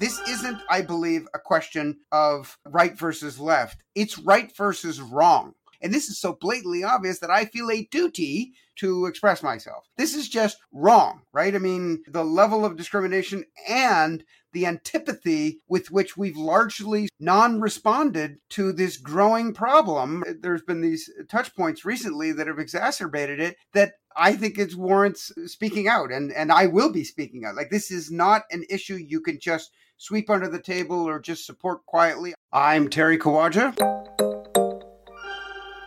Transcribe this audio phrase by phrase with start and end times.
[0.00, 3.82] This isn't, I believe, a question of right versus left.
[3.94, 5.52] It's right versus wrong.
[5.82, 9.86] And this is so blatantly obvious that I feel a duty to express myself.
[9.98, 11.54] This is just wrong, right?
[11.54, 18.38] I mean, the level of discrimination and the antipathy with which we've largely non responded
[18.50, 20.24] to this growing problem.
[20.40, 25.30] There's been these touch points recently that have exacerbated it that I think it warrants
[25.46, 27.54] speaking out, and, and I will be speaking out.
[27.54, 31.44] Like, this is not an issue you can just sweep under the table or just
[31.44, 32.32] support quietly.
[32.54, 33.76] I'm Terry Kawaja.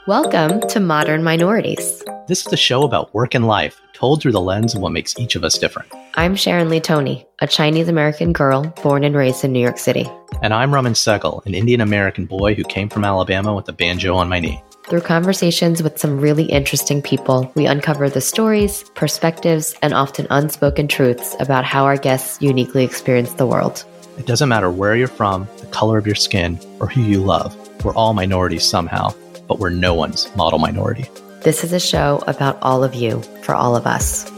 [0.05, 2.03] Welcome to Modern Minorities.
[2.27, 5.17] This is the show about work and life, told through the lens of what makes
[5.17, 5.91] each of us different.
[6.13, 10.07] I'm Sharon Lee Thony, a Chinese American girl born and raised in New York City.
[10.43, 14.15] And I'm Raman Sehgal, an Indian American boy who came from Alabama with a banjo
[14.15, 14.61] on my knee.
[14.89, 20.87] Through conversations with some really interesting people, we uncover the stories, perspectives, and often unspoken
[20.87, 23.85] truths about how our guests uniquely experience the world.
[24.17, 27.55] It doesn't matter where you're from, the color of your skin, or who you love.
[27.83, 29.13] We're all minorities somehow,
[29.47, 31.09] but we're no one's model minority.
[31.41, 34.29] This is a show about all of you, for all of us.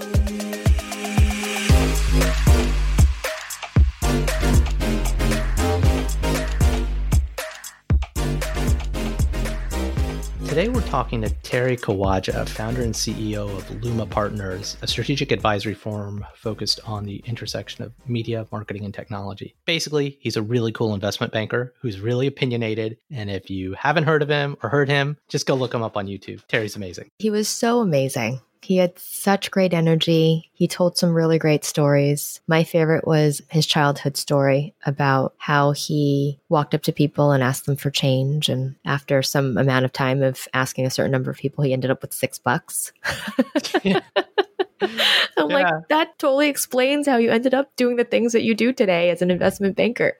[10.96, 16.80] Talking to Terry Kawaja, founder and CEO of Luma Partners, a strategic advisory firm focused
[16.86, 19.56] on the intersection of media, marketing, and technology.
[19.66, 22.98] Basically, he's a really cool investment banker who's really opinionated.
[23.12, 25.98] And if you haven't heard of him or heard him, just go look him up
[25.98, 26.48] on YouTube.
[26.48, 27.09] Terry's amazing.
[27.20, 28.40] He was so amazing.
[28.66, 30.50] He had such great energy.
[30.53, 32.42] He told some really great stories.
[32.48, 37.68] My favorite was his childhood story about how he walked up to people and asked
[37.68, 38.50] them for change.
[38.50, 41.92] And after some amount of time of asking a certain number of people, he ended
[41.92, 42.92] up with six bucks.
[43.75, 44.02] I'm yeah.
[45.38, 49.12] like, that totally explains how you ended up doing the things that you do today
[49.12, 50.18] as an investment banker.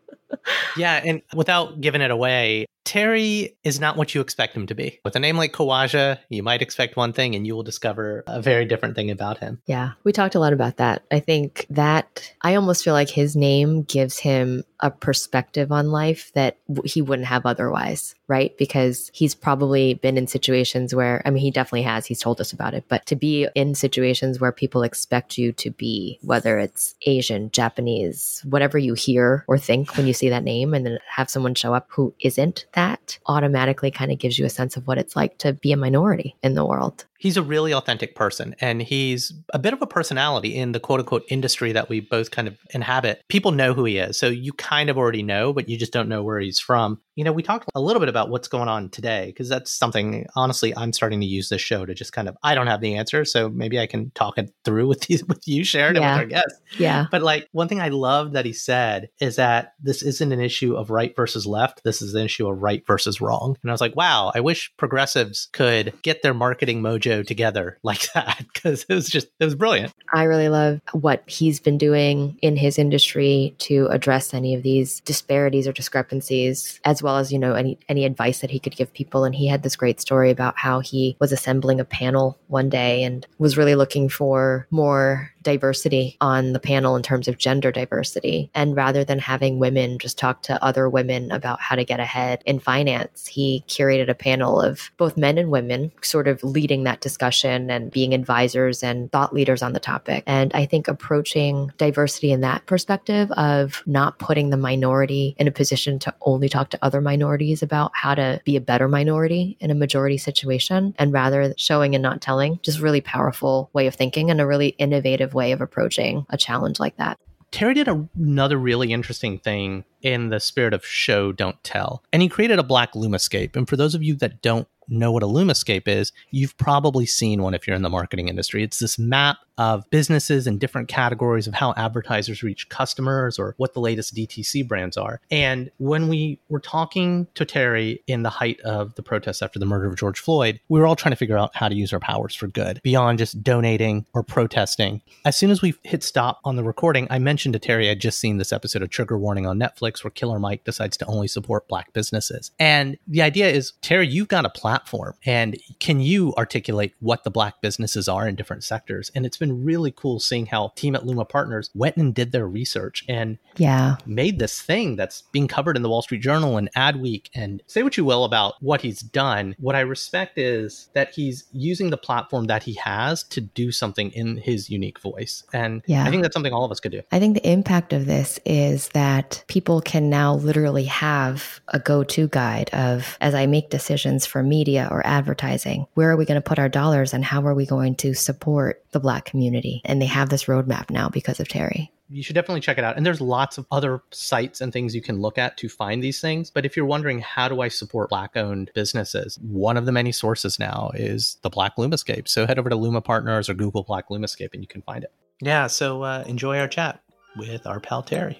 [0.78, 1.02] yeah.
[1.04, 5.00] And without giving it away, Terry is not what you expect him to be.
[5.04, 8.40] With a name like Kawaja, you might expect one thing and you will discover a
[8.40, 9.60] very different thing about him.
[9.66, 11.02] Yeah, we talked a lot about that.
[11.10, 16.30] I think that I almost feel like his name gives him a perspective on life
[16.34, 18.56] that he wouldn't have otherwise, right?
[18.58, 22.52] Because he's probably been in situations where, I mean, he definitely has, he's told us
[22.52, 26.94] about it, but to be in situations where people expect you to be, whether it's
[27.06, 31.30] Asian, Japanese, whatever you hear or think when you see that name, and then have
[31.30, 34.98] someone show up who isn't that automatically kind of gives you a sense of what
[34.98, 38.82] it's like to be a minority in the world he's a really authentic person and
[38.82, 42.48] he's a bit of a personality in the quote unquote industry that we both kind
[42.48, 43.22] of inhabit.
[43.28, 44.18] People know who he is.
[44.18, 47.00] So you kind of already know, but you just don't know where he's from.
[47.14, 50.26] You know, we talked a little bit about what's going on today because that's something,
[50.36, 52.96] honestly, I'm starting to use this show to just kind of, I don't have the
[52.96, 53.24] answer.
[53.24, 56.02] So maybe I can talk it through with you, with you Sharon, yeah.
[56.02, 56.60] and with our guests.
[56.78, 57.06] Yeah.
[57.10, 60.76] But like one thing I love that he said is that this isn't an issue
[60.76, 61.84] of right versus left.
[61.84, 63.56] This is an issue of right versus wrong.
[63.62, 68.12] And I was like, wow, I wish progressives could get their marketing mojo together like
[68.12, 69.92] that because it was just it was brilliant.
[70.12, 75.00] I really love what he's been doing in his industry to address any of these
[75.00, 78.92] disparities or discrepancies as well as you know any any advice that he could give
[78.92, 82.68] people and he had this great story about how he was assembling a panel one
[82.68, 87.70] day and was really looking for more diversity on the panel in terms of gender
[87.70, 88.50] diversity.
[88.52, 92.42] And rather than having women just talk to other women about how to get ahead
[92.46, 97.00] in finance, he curated a panel of both men and women sort of leading that
[97.00, 100.24] discussion and being advisors and thought leaders on the topic.
[100.26, 105.52] And I think approaching diversity in that perspective of not putting the minority in a
[105.52, 109.70] position to only talk to other minorities about how to be a better minority in
[109.70, 114.28] a majority situation and rather showing and not telling, just really powerful way of thinking
[114.28, 117.20] and a really innovative way of approaching a challenge like that.
[117.52, 122.02] Terry did a, another really interesting thing in the spirit of show, don't tell.
[122.12, 123.54] And he created a black Lumascape.
[123.54, 127.42] And for those of you that don't know what a Lumascape is, you've probably seen
[127.42, 128.62] one if you're in the marketing industry.
[128.62, 133.72] It's this map of businesses and different categories of how advertisers reach customers or what
[133.74, 135.20] the latest DTC brands are.
[135.30, 139.66] And when we were talking to Terry in the height of the protests after the
[139.66, 142.00] murder of George Floyd, we were all trying to figure out how to use our
[142.00, 145.00] powers for good beyond just donating or protesting.
[145.24, 148.18] As soon as we hit stop on the recording, I mentioned to Terry I'd just
[148.18, 151.66] seen this episode of Trigger Warning on Netflix where Killer Mike decides to only support
[151.68, 152.50] black businesses.
[152.58, 154.75] And the idea is, Terry, you've got a platform
[155.24, 159.10] and can you articulate what the black businesses are in different sectors?
[159.14, 162.46] And it's been really cool seeing how team at Luma Partners went and did their
[162.46, 166.72] research and yeah, made this thing that's being covered in the Wall Street Journal and
[166.74, 167.28] Adweek.
[167.34, 169.54] And say what you will about what he's done.
[169.58, 174.10] What I respect is that he's using the platform that he has to do something
[174.12, 175.44] in his unique voice.
[175.52, 176.04] And yeah.
[176.04, 177.02] I think that's something all of us could do.
[177.12, 182.04] I think the impact of this is that people can now literally have a go
[182.04, 186.40] to guide of as I make decisions for media or advertising, where are we going
[186.40, 189.46] to put our dollars and how are we going to support the Black community?
[189.46, 189.82] community.
[189.84, 192.96] And they have this roadmap now because of Terry you should definitely check it out.
[192.96, 196.20] And there's lots of other sites and things you can look at to find these
[196.20, 196.52] things.
[196.52, 199.40] But if you're wondering, how do I support Black owned businesses?
[199.42, 202.28] One of the many sources now is the Black Lumascape.
[202.28, 205.12] So head over to Luma Partners or Google Black Lumascape and you can find it.
[205.40, 205.66] Yeah.
[205.66, 207.02] So uh, enjoy our chat
[207.36, 208.38] with our pal Terry.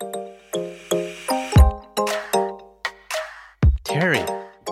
[3.83, 4.25] Terry,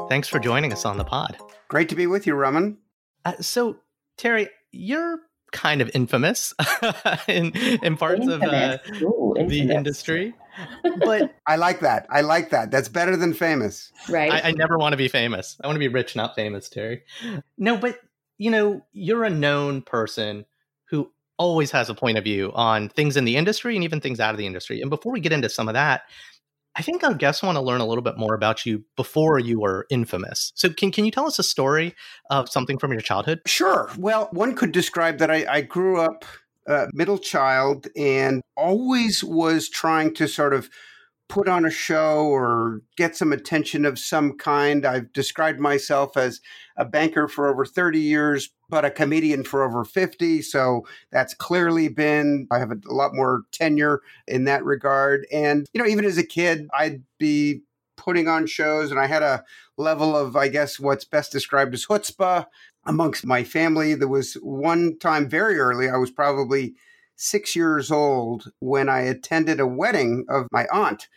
[0.09, 1.37] thanks for joining us on the pod.
[1.69, 2.79] Great to be with you, Raman.
[3.25, 3.77] Uh, so,
[4.17, 5.21] Terry, you're
[5.53, 6.53] kind of infamous
[7.29, 7.53] in
[7.83, 8.81] in parts infamous.
[8.87, 10.35] of uh, Ooh, the industry.
[10.99, 12.07] But I like that.
[12.11, 12.71] I like that.
[12.71, 13.91] That's better than famous.
[14.09, 14.31] Right.
[14.31, 15.57] I, I never want to be famous.
[15.61, 17.03] I want to be rich, not famous, Terry.
[17.59, 17.99] No, but
[18.39, 20.45] you know, you're a known person
[20.89, 24.21] who always has a point of view on things in the industry and even things
[24.21, 24.81] out of the industry.
[24.81, 26.03] And before we get into some of that,
[26.77, 29.61] I think our guests want to learn a little bit more about you before you
[29.61, 30.53] were infamous.
[30.55, 31.95] So, can, can you tell us a story
[32.31, 33.41] of something from your childhood?
[33.47, 33.91] Sure.
[33.97, 36.25] Well, one could describe that I, I grew up
[36.67, 40.71] uh, middle child and always was trying to sort of
[41.29, 44.85] put on a show or get some attention of some kind.
[44.85, 46.41] I've described myself as
[46.77, 50.43] a banker for over 30 years, but a comedian for over 50.
[50.43, 55.27] So that's clearly been, I have a lot more tenure in that regard.
[55.33, 57.63] And, you know, even as a kid, I'd be
[57.97, 59.45] putting on shows and I had a
[59.77, 62.47] level of, I guess, what's best described as chutzpah
[62.85, 63.95] amongst my family.
[63.95, 66.75] There was one time very early, I was probably
[67.17, 71.09] six years old when I attended a wedding of my aunt.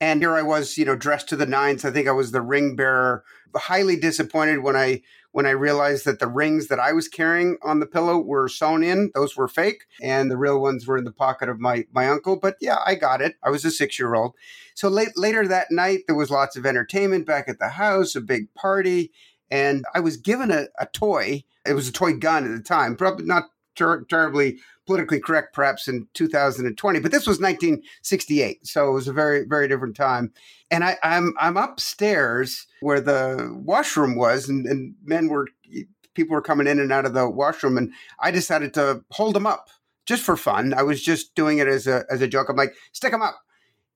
[0.00, 1.84] And here I was, you know, dressed to the nines.
[1.84, 3.24] I think I was the ring bearer.
[3.54, 5.02] Highly disappointed when I
[5.32, 8.82] when I realized that the rings that I was carrying on the pillow were sewn
[8.82, 9.10] in.
[9.14, 12.38] Those were fake, and the real ones were in the pocket of my my uncle.
[12.38, 13.36] But yeah, I got it.
[13.42, 14.34] I was a six year old.
[14.74, 18.20] So late later that night, there was lots of entertainment back at the house, a
[18.20, 19.12] big party,
[19.50, 21.44] and I was given a, a toy.
[21.66, 23.44] It was a toy gun at the time, probably not
[23.76, 29.12] ter- terribly politically correct perhaps in 2020, but this was 1968, so it was a
[29.12, 30.32] very very different time.
[30.70, 35.48] And I, am I'm, I'm upstairs where the washroom was, and, and men were
[36.14, 39.46] people were coming in and out of the washroom, and I decided to hold them
[39.46, 39.68] up
[40.06, 40.72] just for fun.
[40.74, 42.48] I was just doing it as a as a joke.
[42.48, 43.40] I'm like, stick them up,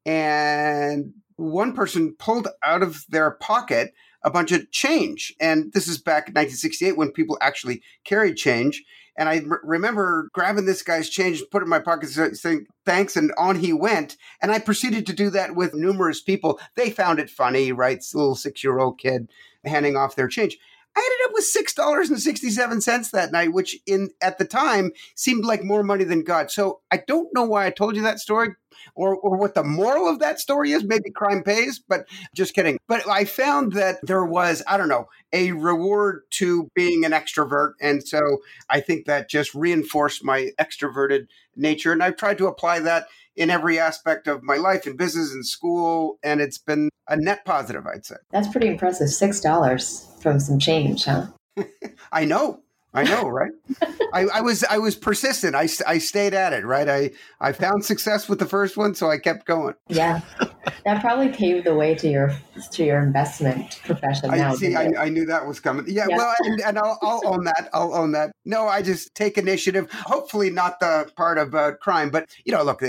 [0.04, 5.34] and one person pulled out of their pocket a bunch of change.
[5.40, 8.84] And this is back in 1968 when people actually carried change.
[9.16, 13.32] And I remember grabbing this guy's change, put it in my pocket, saying thanks, and
[13.36, 14.16] on he went.
[14.40, 16.60] And I proceeded to do that with numerous people.
[16.76, 18.04] They found it funny, right?
[18.14, 19.28] Little six year old kid
[19.64, 20.58] handing off their change.
[20.96, 24.38] I ended up with six dollars and sixty seven cents that night, which in at
[24.38, 26.50] the time seemed like more money than God.
[26.50, 28.50] So I don't know why I told you that story,
[28.94, 30.84] or or what the moral of that story is.
[30.84, 32.78] Maybe crime pays, but just kidding.
[32.88, 37.74] But I found that there was I don't know a reward to being an extrovert,
[37.80, 38.38] and so
[38.68, 43.06] I think that just reinforced my extroverted nature, and I've tried to apply that
[43.36, 47.44] in every aspect of my life in business and school and it's been a net
[47.44, 51.26] positive i'd say that's pretty impressive six dollars from some change huh
[52.12, 53.52] i know I know, right?
[54.12, 55.54] I, I, was I was persistent.
[55.54, 56.88] I, I stayed at it, right?
[56.88, 57.10] I
[57.40, 59.74] I found success with the first one, so I kept going.
[59.86, 60.20] Yeah,
[60.84, 62.34] that probably paved the way to your
[62.72, 64.30] to your investment profession.
[64.32, 64.74] Now, I see.
[64.74, 65.84] I, I, knew that was coming.
[65.86, 66.16] Yeah, yeah.
[66.16, 67.68] well, and, and I'll, I'll, own that.
[67.72, 68.32] I'll own that.
[68.44, 69.88] No, I just take initiative.
[69.92, 72.82] Hopefully, not the part about uh, crime, but you know, look,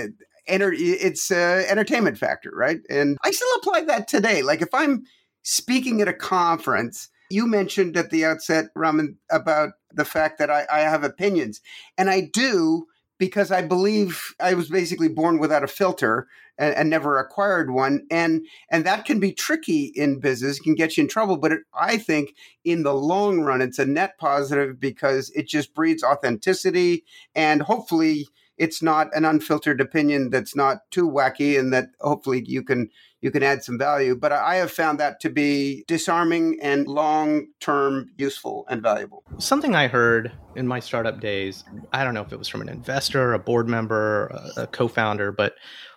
[0.51, 2.79] enter, it's uh, entertainment factor, right?
[2.89, 4.43] And I still apply that today.
[4.43, 5.03] Like if I'm
[5.43, 10.65] speaking at a conference you mentioned at the outset, Raman, about the fact that I,
[10.72, 11.62] I have opinions,
[11.98, 16.27] and I do because I believe I was basically born without a filter
[16.58, 18.08] and, and, never acquired one.
[18.10, 21.38] And and that can be tricky in business, can get you in trouble.
[21.38, 25.75] But it, I think in the long run, it's a net positive because it just
[25.75, 27.05] breeds authenticity
[27.36, 28.27] and hopefully
[28.61, 32.89] it's not an unfiltered opinion that's not too wacky and that hopefully you can
[33.19, 34.15] you can add some value.
[34.15, 39.23] But I have found that to be disarming and long term useful and valuable.
[39.39, 42.69] Something I heard in my startup days, I don't know if it was from an
[42.69, 45.55] investor, a board member, a, co founder, but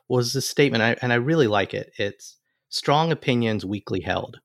[0.09, 1.93] was this statement, I, and I really like it.
[1.99, 2.39] It's
[2.71, 4.41] strong opinions weakly held.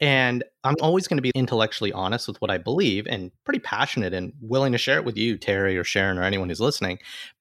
[0.00, 4.14] And I'm always going to be intellectually honest with what I believe and pretty passionate
[4.14, 6.98] and willing to share it with you, Terry or Sharon or anyone who's listening.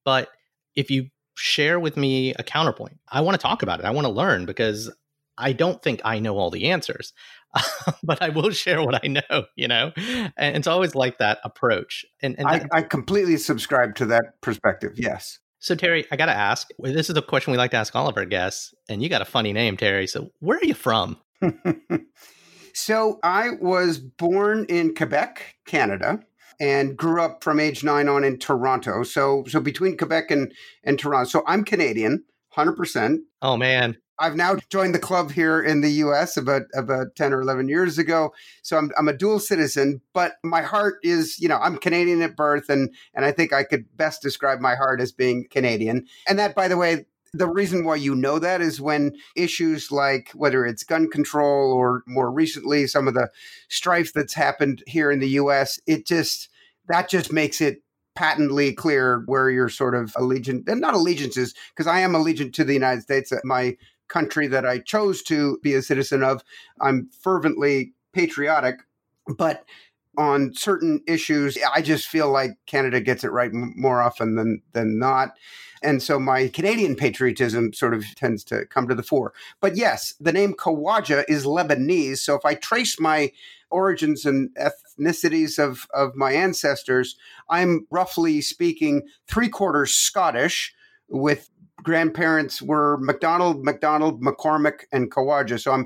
[0.07, 0.29] But
[0.73, 2.99] if you share with me a counterpoint.
[3.09, 3.85] I want to talk about it.
[3.85, 4.91] I want to learn because
[5.37, 7.13] I don't think I know all the answers,
[8.03, 9.91] but I will share what I know, you know?
[10.35, 12.05] And it's always like that approach.
[12.21, 14.93] And, and I, I completely subscribe to that perspective.
[14.95, 15.39] Yes.
[15.59, 18.07] So, Terry, I got to ask this is a question we like to ask all
[18.07, 18.73] of our guests.
[18.89, 20.07] And you got a funny name, Terry.
[20.07, 21.17] So, where are you from?
[22.73, 26.19] so, I was born in Quebec, Canada
[26.59, 29.03] and grew up from age nine on in Toronto.
[29.03, 31.29] So so between Quebec and and Toronto.
[31.29, 33.21] So I'm Canadian, hundred percent.
[33.41, 33.97] Oh man.
[34.19, 37.99] I've now joined the club here in the US about about 10 or 11 years
[37.99, 38.33] ago.
[38.63, 42.35] So I'm I'm a dual citizen, but my heart is, you know, I'm Canadian at
[42.35, 46.07] birth and and I think I could best describe my heart as being Canadian.
[46.27, 50.31] And that by the way, the reason why you know that is when issues like
[50.33, 53.29] whether it's gun control or more recently some of the
[53.69, 56.49] strife that's happened here in the US, it just
[56.87, 57.81] that just makes it
[58.15, 62.63] patently clear where your sort of allegiance and not allegiances because I am allegiant to
[62.63, 66.43] the United States, uh, my country that I chose to be a citizen of.
[66.81, 68.79] I'm fervently patriotic,
[69.37, 69.65] but
[70.17, 74.97] on certain issues, I just feel like Canada gets it right more often than than
[74.97, 75.37] not.
[75.83, 79.33] And so my Canadian patriotism sort of tends to come to the fore.
[79.61, 82.17] But yes, the name Kawaja is Lebanese.
[82.17, 83.31] So if I trace my
[83.69, 87.15] origins and ethnicities of, of my ancestors,
[87.49, 90.73] I'm roughly speaking three quarters Scottish
[91.09, 91.49] with
[91.87, 95.57] grandparents were McDonald, McDonald, McCormick, and Khawaja.
[95.57, 95.85] So I'm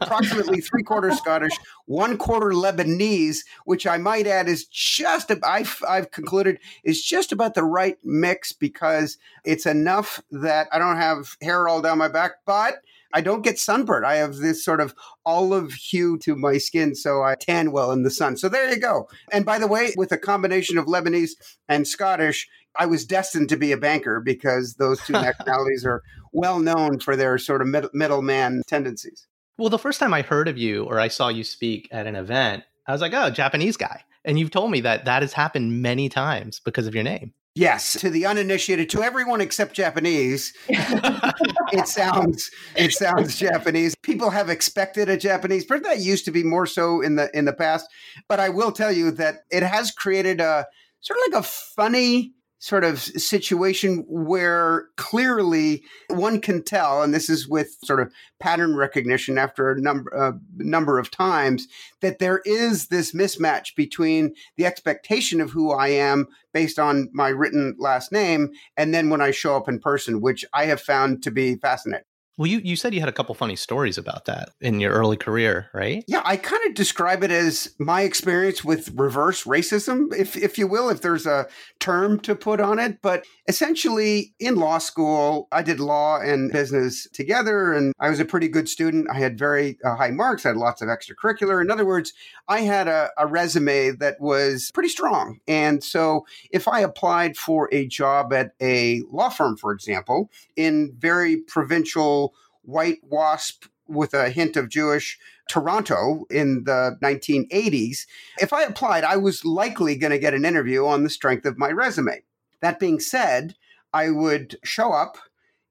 [0.00, 6.10] approximately three quarters Scottish, one quarter Lebanese, which I might add is just, I've, I've
[6.10, 11.68] concluded is just about the right mix because it's enough that I don't have hair
[11.68, 12.82] all down my back, but
[13.14, 14.04] I don't get sunburned.
[14.04, 14.92] I have this sort of
[15.24, 18.36] olive hue to my skin, so I tan well in the sun.
[18.36, 19.08] So there you go.
[19.32, 21.30] And by the way, with a combination of Lebanese
[21.68, 26.60] and Scottish, I was destined to be a banker because those two nationalities are well
[26.60, 29.26] known for their sort of mid- middleman tendencies.
[29.56, 32.14] Well, the first time I heard of you or I saw you speak at an
[32.14, 34.02] event, I was like, oh, Japanese guy.
[34.24, 37.32] And you've told me that that has happened many times because of your name.
[37.54, 43.96] Yes, to the uninitiated, to everyone except Japanese, it sounds it sounds Japanese.
[43.96, 47.46] People have expected a Japanese, but that used to be more so in the in
[47.46, 47.88] the past.
[48.28, 50.66] But I will tell you that it has created a
[51.00, 57.30] sort of like a funny sort of situation where clearly one can tell, and this
[57.30, 61.68] is with sort of pattern recognition after a number number of times,
[62.00, 67.28] that there is this mismatch between the expectation of who I am based on my
[67.28, 71.22] written last name and then when I show up in person, which I have found
[71.22, 72.04] to be fascinating.
[72.38, 75.16] Well, you, you said you had a couple funny stories about that in your early
[75.16, 76.04] career, right?
[76.06, 80.68] Yeah, I kind of describe it as my experience with reverse racism, if if you
[80.68, 81.48] will, if there's a
[81.80, 83.02] term to put on it.
[83.02, 88.24] But essentially, in law school, I did law and business together, and I was a
[88.24, 89.08] pretty good student.
[89.10, 90.46] I had very uh, high marks.
[90.46, 91.60] I had lots of extracurricular.
[91.60, 92.12] In other words,
[92.46, 95.40] I had a, a resume that was pretty strong.
[95.48, 100.94] And so, if I applied for a job at a law firm, for example, in
[100.96, 102.27] very provincial
[102.68, 108.00] white wasp with a hint of Jewish Toronto in the 1980s,
[108.38, 111.56] if I applied, I was likely going to get an interview on the strength of
[111.56, 112.22] my resume.
[112.60, 113.54] That being said,
[113.94, 115.16] I would show up.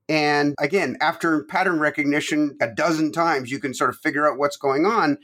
[0.10, 4.58] And again, after pattern recognition a dozen times, you can sort of figure out what's
[4.58, 5.20] going on.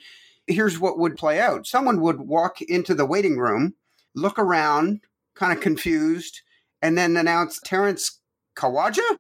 [0.46, 3.74] Here's what would play out someone would walk into the waiting room,
[4.14, 5.02] look around,
[5.36, 6.42] kind of confused,
[6.82, 8.20] and then announce Terence
[8.56, 9.18] Kawaja?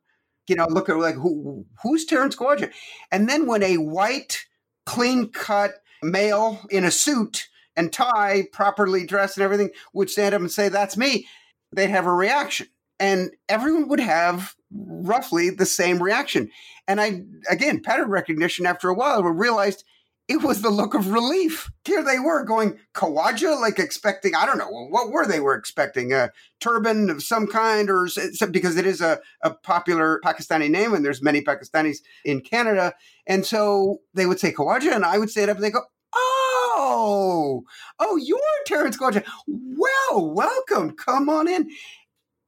[0.47, 2.71] You know, look at like who who's Terence Kawaja?
[3.11, 4.45] And then when a white,
[4.85, 10.41] clean cut male in a suit and tie, properly dressed and everything, would stand up
[10.41, 11.27] and say, That's me,
[11.71, 12.67] they'd have a reaction.
[12.99, 16.49] And everyone would have roughly the same reaction.
[16.87, 19.83] And I again, pattern recognition after a while, I realized
[20.27, 21.69] it was the look of relief.
[21.83, 26.13] Here they were going Kawaja, like expecting, I don't know, what were they were expecting?
[26.13, 28.07] A turban of some kind or
[28.51, 32.93] because it is a, a popular Pakistani name and there's many Pakistanis in Canada.
[33.27, 35.81] And so they would say Kawaja and I would say it up and they go,
[36.15, 37.63] Oh,
[37.99, 39.25] oh, you're Terence Kawaja.
[39.47, 40.91] Well, welcome.
[40.91, 41.69] Come on in.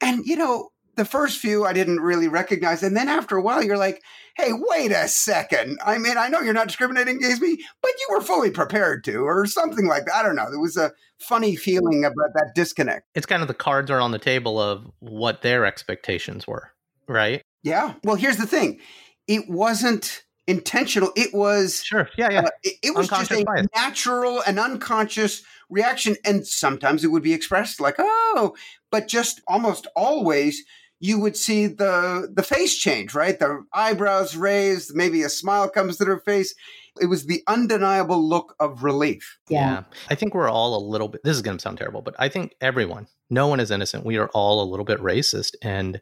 [0.02, 2.84] And, you know, the first few I didn't really recognize.
[2.84, 4.02] And then after a while, you're like,
[4.36, 5.80] hey, wait a second.
[5.86, 9.20] I mean, I know you're not discriminating against me, but you were fully prepared to,
[9.20, 10.16] or something like that.
[10.16, 10.50] I don't know.
[10.50, 13.08] There was a funny feeling about that disconnect.
[13.16, 16.72] It's kind of the cards are on the table of what their expectations were,
[17.08, 17.42] right?
[17.64, 17.94] Yeah.
[18.04, 18.80] Well, here's the thing
[19.28, 21.12] it wasn't intentional.
[21.16, 22.40] It was sure, yeah, yeah.
[22.42, 23.68] Uh, it, it, was just a bias.
[23.76, 28.56] natural and unconscious reaction, and sometimes it would be expressed like, "Oh,"
[28.92, 30.64] but just almost always
[31.00, 33.38] you would see the the face change, right?
[33.38, 36.56] The eyebrows raised, maybe a smile comes to their face.
[37.02, 39.38] It was the undeniable look of relief.
[39.50, 39.60] Yeah.
[39.60, 39.84] yeah.
[40.10, 42.30] I think we're all a little bit this is going to sound terrible, but I
[42.30, 44.06] think everyone, no one is innocent.
[44.06, 46.02] We are all a little bit racist and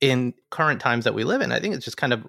[0.00, 2.24] in current times that we live in, I think it's just kind of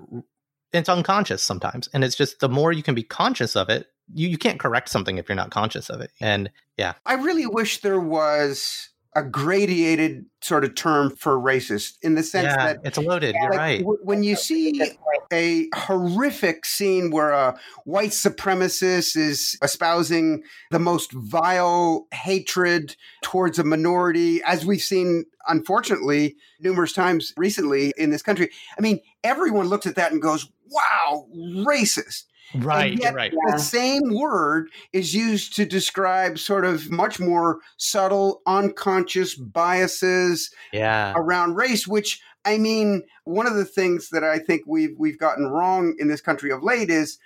[0.73, 1.89] it's unconscious sometimes.
[1.93, 4.89] And it's just the more you can be conscious of it, you, you can't correct
[4.89, 6.11] something if you're not conscious of it.
[6.19, 6.93] And yeah.
[7.05, 12.45] I really wish there was a gradated sort of term for racist in the sense
[12.45, 13.33] yeah, that it's loaded.
[13.33, 13.79] You're like, right.
[13.79, 14.91] W- when you see
[15.33, 23.63] a horrific scene where a white supremacist is espousing the most vile hatred towards a
[23.63, 29.87] minority, as we've seen, unfortunately, numerous times recently in this country, I mean, everyone looks
[29.87, 32.25] at that and goes, wow, racist.
[32.55, 33.31] Right, and yet right.
[33.31, 33.57] The yeah.
[33.57, 41.13] same word is used to describe sort of much more subtle, unconscious biases yeah.
[41.15, 45.47] around race, which I mean, one of the things that I think we've we've gotten
[45.47, 47.17] wrong in this country of late is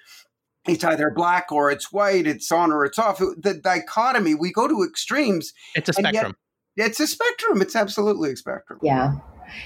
[0.68, 3.20] it's either black or it's white, it's on or it's off.
[3.20, 5.54] The dichotomy, we go to extremes.
[5.76, 6.36] It's a spectrum.
[6.78, 7.62] It's a spectrum.
[7.62, 8.80] It's absolutely a spectrum.
[8.82, 9.16] Yeah.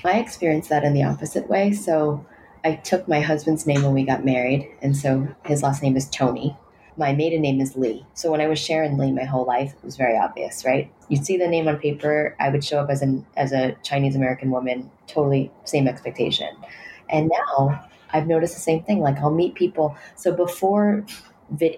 [0.04, 1.72] I experienced that in the opposite way.
[1.72, 2.26] So
[2.66, 6.08] I took my husband's name when we got married, and so his last name is
[6.10, 6.58] Thony.
[6.98, 8.08] My maiden name is Lee.
[8.16, 10.92] So when I was Sharon Lee my whole life, it was very obvious, right?
[11.08, 14.16] You'd see the name on paper, I would show up as an as a Chinese
[14.16, 16.50] American woman, totally same expectation.
[17.08, 19.00] And now I've noticed the same thing.
[19.00, 19.96] Like I'll meet people.
[20.16, 21.06] So before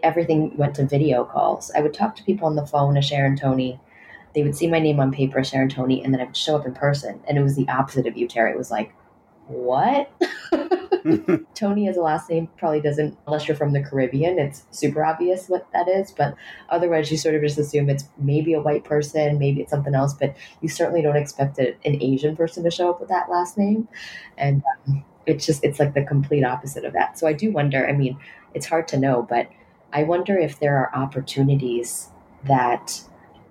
[0.03, 3.37] everything went to video calls, I would talk to people on the phone as Sharon
[3.37, 3.77] Thony.
[4.33, 6.65] They would see my name on paper, Sharon Thony, and then I would show up
[6.65, 7.19] in person.
[7.27, 8.51] And it was the opposite of you, Terry.
[8.51, 8.93] It was like,
[9.47, 10.11] what?
[11.55, 15.47] Thony as a last name probably doesn't, unless you're from the Caribbean, it's super obvious
[15.47, 16.11] what that is.
[16.11, 16.35] But
[16.69, 20.13] otherwise, you sort of just assume it's maybe a white person, maybe it's something else,
[20.13, 23.87] but you certainly don't expect an Asian person to show up with that last name.
[24.37, 27.17] And um, it's just, it's like the complete opposite of that.
[27.17, 28.17] So I do wonder, I mean,
[28.53, 29.49] it's hard to know, but
[29.93, 32.09] I wonder if there are opportunities
[32.43, 33.01] that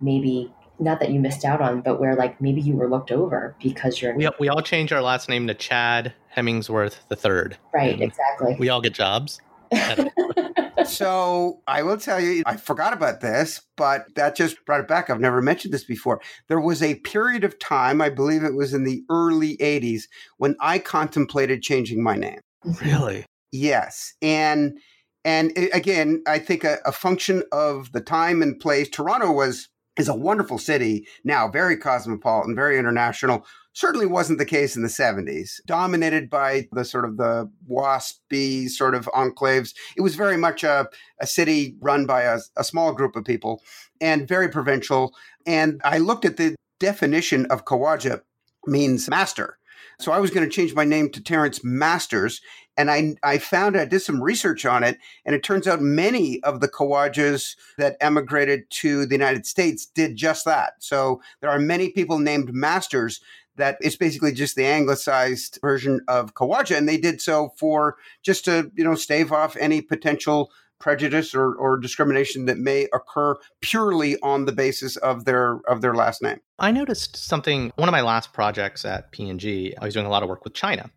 [0.00, 3.56] maybe not that you missed out on, but where like maybe you were looked over
[3.62, 4.14] because you're.
[4.14, 7.56] We, we all change our last name to Chad Hemingsworth the third.
[7.72, 8.56] Right, exactly.
[8.58, 9.40] We all get jobs.
[10.84, 15.10] so I will tell you, I forgot about this, but that just brought it back.
[15.10, 16.20] I've never mentioned this before.
[16.48, 20.04] There was a period of time, I believe it was in the early 80s,
[20.36, 22.40] when I contemplated changing my name.
[22.82, 23.24] Really?
[23.52, 24.14] Yes.
[24.22, 24.78] And
[25.24, 28.88] and again, I think a, a function of the time and place.
[28.88, 33.46] Toronto was is a wonderful city now, very cosmopolitan, very international.
[33.72, 38.94] Certainly wasn't the case in the 70s, dominated by the sort of the waspy sort
[38.94, 39.74] of enclaves.
[39.96, 40.88] It was very much a,
[41.20, 43.62] a city run by a, a small group of people
[44.00, 45.14] and very provincial.
[45.46, 48.22] And I looked at the definition of Khawaja
[48.66, 49.58] means master.
[49.98, 52.40] So I was going to change my name to Terence Masters.
[52.76, 56.42] And I, I found, I did some research on it, and it turns out many
[56.42, 60.74] of the Khawajas that emigrated to the United States did just that.
[60.80, 63.20] So there are many people named Masters
[63.56, 66.76] that it's basically just the anglicized version of Khawaja.
[66.76, 71.54] And they did so for just to, you know, stave off any potential prejudice or,
[71.54, 76.40] or discrimination that may occur purely on the basis of their of their last name.
[76.58, 80.22] I noticed something one of my last projects at P&G, I was doing a lot
[80.22, 80.90] of work with China.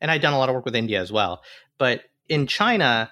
[0.00, 1.42] And I'd done a lot of work with India as well.
[1.78, 3.10] But in China,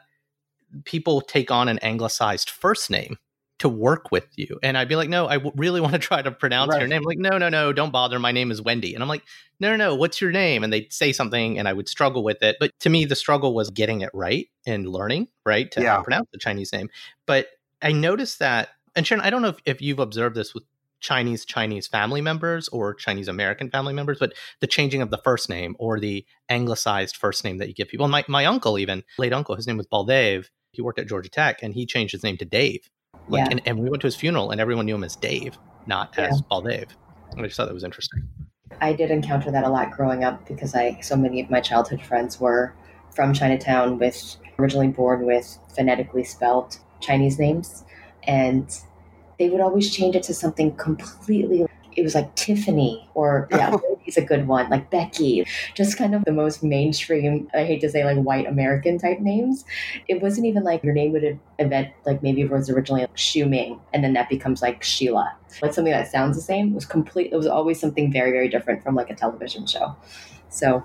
[0.85, 3.17] people take on an anglicized first name
[3.59, 4.59] to work with you.
[4.63, 6.81] And I'd be like, no, I w- really want to try to pronounce right.
[6.81, 7.03] your name.
[7.03, 8.19] Like, no, no, no, don't bother.
[8.19, 8.95] My name is Wendy.
[8.95, 9.23] And I'm like,
[9.61, 10.65] no, no, no, what's your name?
[10.65, 12.57] And they'd say something and I would struggle with it.
[12.59, 16.03] But to me, the struggle was getting it right and learning, right, to yeah.
[16.03, 16.91] pronounce the Chinese name.
[17.27, 17.49] But
[17.81, 20.65] I noticed that, and Sharon, I don't know if, if you've observed this with
[21.01, 25.51] Chinese Chinese family members or Chinese American family members, but the changing of the first
[25.51, 28.09] name or the anglicized first name that you give people.
[28.09, 31.63] My, my uncle, even late uncle, his name was Baldev he worked at Georgia Tech
[31.63, 32.91] and he changed his name to Dave.
[33.29, 33.49] Like, Yeah.
[33.53, 36.39] and, and we went to his funeral and everyone knew him as Dave, not as
[36.39, 36.43] Yeah.
[36.51, 36.87] Baldev.
[37.37, 38.23] I just thought that was interesting.
[38.81, 42.03] I did encounter that a lot growing up because I so many of my childhood
[42.03, 42.75] friends were
[43.15, 47.85] from Chinatown with originally born with phonetically spelled Chinese names
[48.25, 48.81] and
[49.39, 54.17] they would always change it to something completely it was like Tiffany or yeah, he's
[54.17, 55.47] a good one, like Becky.
[55.75, 59.65] Just kind of the most mainstream, I hate to say like white American type names.
[60.09, 63.49] It wasn't even like your name would event like maybe it was originally like Xu
[63.49, 65.37] Ming and then that becomes like Sheila.
[65.63, 68.49] Like something that sounds the same it was complete it was always something very, very
[68.49, 69.97] different from like a television show.
[70.49, 70.85] So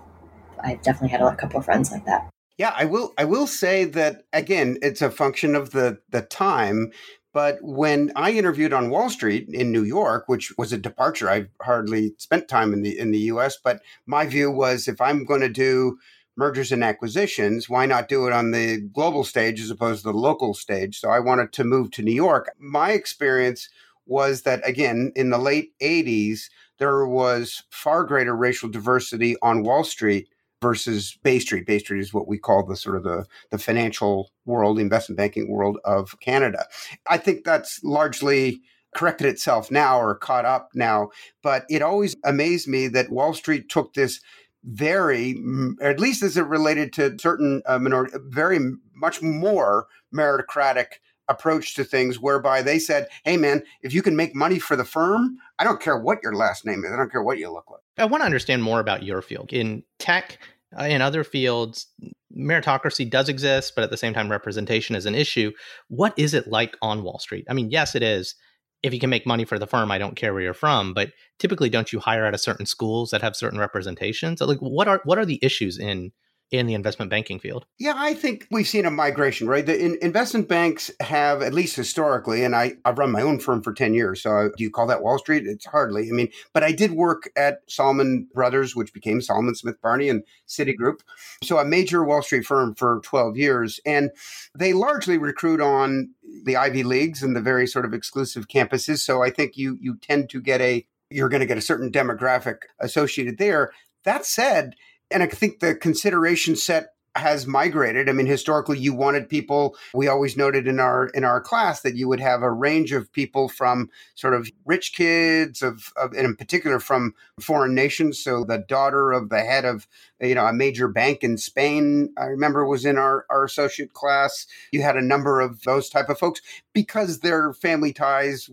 [0.64, 2.30] I definitely had a couple of friends like that.
[2.58, 3.14] Yeah, I will.
[3.18, 4.78] I will say that again.
[4.82, 6.92] It's a function of the the time.
[7.32, 11.46] But when I interviewed on Wall Street in New York, which was a departure, I
[11.62, 13.58] hardly spent time in the in the U.S.
[13.64, 16.00] But my view was, if I'm going to do
[16.36, 20.18] mergers and acquisitions, why not do it on the global stage as opposed to the
[20.18, 21.00] local stage?
[21.00, 22.52] So I wanted to move to New York.
[22.58, 23.70] My experience
[24.08, 29.84] was that again in the late '80s, there was far greater racial diversity on Wall
[29.84, 30.30] Street
[30.62, 31.66] versus Bay Street.
[31.66, 35.50] Bay Street is what we call the sort of the, the financial world, investment banking
[35.50, 36.66] world of Canada.
[37.08, 38.62] I think that's largely
[38.96, 41.10] corrected itself now or caught up now,
[41.44, 44.20] but it always amazed me that Wall Street took this
[44.64, 45.42] very,
[45.82, 48.60] at least as it related to certain uh, minority, very
[48.94, 50.86] much more meritocratic
[51.30, 54.84] approach to things whereby they said, hey man, if you can make money for the
[54.84, 56.92] firm, I don't care what your last name is.
[56.92, 57.82] I don't care what you look like.
[57.98, 59.54] I want to understand more about your field.
[59.54, 60.40] In tech,
[60.78, 61.88] uh, in other fields,
[62.36, 65.52] meritocracy does exist, but at the same time, representation is an issue.
[65.88, 67.46] What is it like on Wall Street?
[67.50, 68.36] I mean, yes, it is.
[68.82, 71.12] If you can make money for the firm, I don't care where you're from, but
[71.38, 74.40] typically, don't you hire out of certain schools that have certain representations?
[74.40, 76.12] Like, what are what are the issues in
[76.52, 77.66] in the investment banking field?
[77.78, 79.66] Yeah, I think we've seen a migration, right?
[79.66, 83.62] The in, investment banks have, at least historically, and I, I've run my own firm
[83.62, 84.24] for 10 years.
[84.24, 85.46] So uh, do you call that Wall Street?
[85.46, 86.10] It's hardly.
[86.10, 90.24] I mean, but I did work at Salomon Brothers, which became Salomon Smith Barney and
[90.48, 91.02] Citigroup.
[91.44, 93.80] So a major Wall Street firm for 12 years.
[93.86, 94.12] And
[94.58, 96.10] they largely recruit on
[96.46, 99.00] the Ivy Leagues and the very sort of exclusive campuses.
[99.00, 101.92] So I think you you tend to get a you're going to get a certain
[101.92, 103.72] demographic associated there.
[104.04, 104.76] That said,
[105.12, 108.08] and I think the consideration set has migrated.
[108.10, 109.76] I mean, historically, you wanted people.
[109.94, 113.12] We always noted in our in our class that you would have a range of
[113.12, 118.20] people from sort of rich kids, of, of and in particular from foreign nations.
[118.20, 119.88] So the daughter of the head of
[120.22, 124.46] you know a major bank in Spain, I remember was in our our associate class.
[124.72, 126.42] You had a number of those type of folks
[126.74, 128.50] because their family ties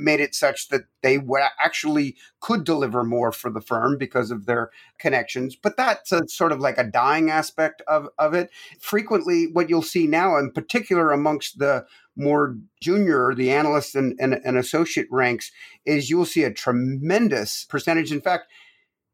[0.00, 1.20] made it such that they
[1.62, 5.56] actually could deliver more for the firm because of their connections.
[5.56, 8.50] But that's a sort of like a dying aspect of, of it.
[8.80, 11.86] Frequently, what you'll see now, in particular amongst the
[12.16, 15.52] more junior, the analyst and, and, and associate ranks,
[15.84, 18.12] is you'll see a tremendous percentage.
[18.12, 18.46] In fact,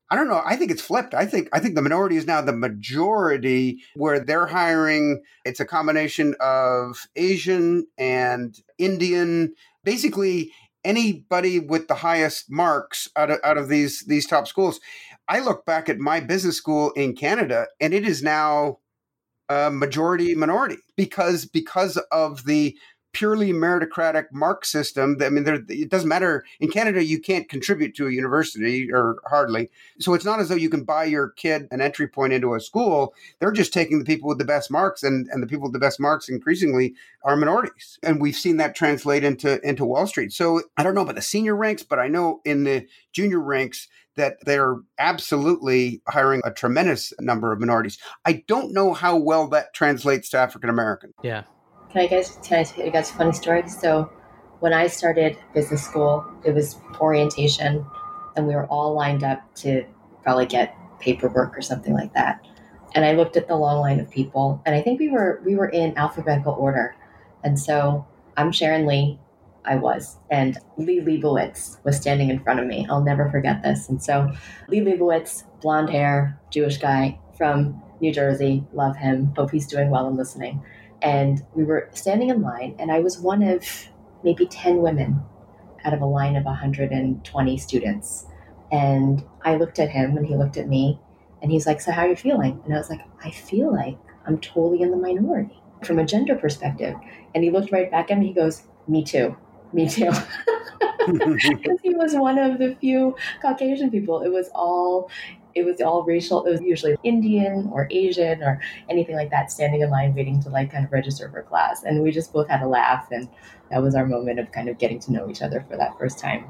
[0.09, 0.43] I don't know.
[0.45, 1.15] I think it's flipped.
[1.15, 5.23] I think I think the minority is now the majority where they're hiring.
[5.45, 10.53] It's a combination of Asian and Indian, basically
[10.87, 14.81] anybody with the highest marks out of, out of these these top schools.
[15.29, 18.79] I look back at my business school in Canada, and it is now
[19.49, 22.77] a majority minority because because of the
[23.17, 25.17] purely meritocratic mark system.
[25.23, 27.03] I mean, there, it doesn't matter in Canada.
[27.03, 29.71] You can't contribute to a university or hardly.
[29.99, 32.61] So it's not as though you can buy your kid an entry point into a
[32.61, 33.15] school.
[33.39, 35.79] They're just taking the people with the best marks, and and the people with the
[35.79, 37.99] best marks increasingly are minorities.
[38.03, 40.35] And we've seen that translate into into Wall Street.
[40.35, 43.89] So I don't know about the senior ranks, but I know in the junior ranks
[44.17, 47.99] that they're absolutely hiring a tremendous number of minorities.
[48.27, 51.15] I don't know how well that translates to African American.
[51.23, 51.45] Yeah.
[51.91, 53.69] Can I guys can I tell you guys a funny story?
[53.69, 54.11] So
[54.61, 57.87] when I started business school, it was orientation
[58.37, 59.85] and we were all lined up to
[60.23, 62.45] probably get paperwork or something like that.
[62.95, 65.55] And I looked at the long line of people and I think we were we
[65.55, 66.97] were in alphabetical order.
[67.45, 69.19] And so I'm Sharon Lee,
[69.65, 72.87] I was, and Lee Leibowitz was standing in front of me.
[72.91, 73.89] I'll never forget this.
[73.89, 74.33] And so
[74.69, 79.33] Lee Leibowitz, blonde hair, Jewish guy from New Jersey, love him.
[79.37, 80.63] Hope he's doing well and listening
[81.03, 83.65] and we were standing in line and i was one of
[84.25, 85.21] maybe 10 women
[85.85, 88.27] out of a line of 120 students.
[88.73, 90.99] And i looked at him and he looked at me
[91.41, 92.61] and he's like so how are you feeling?
[92.65, 96.35] And i was like i feel like i'm totally in the minority from a gender
[96.35, 96.95] perspective.
[97.35, 99.37] And he looked right back at me he goes me too
[99.73, 100.11] me too.
[101.07, 104.23] Because he was one of the few caucasian people.
[104.23, 105.09] It was all
[105.57, 106.45] it was all racial.
[106.45, 110.51] It was usually Indian or Asian or anything like that, standing in line waiting to
[110.51, 111.83] like kind of register for class.
[111.83, 113.29] And we just both had a laugh, and
[113.71, 116.19] that was our moment of kind of getting to know each other for that first
[116.19, 116.45] time.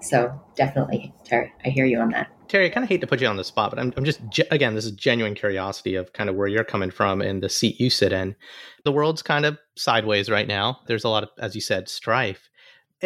[0.00, 2.30] So definitely, Terry, I hear you on that.
[2.48, 4.20] Terry, I kind of hate to put you on the spot, but I'm, I'm just,
[4.52, 7.80] again, this is genuine curiosity of kind of where you're coming from and the seat
[7.80, 8.36] you sit in.
[8.84, 10.78] The world's kind of sideways right now.
[10.86, 12.48] There's a lot of, as you said, strife.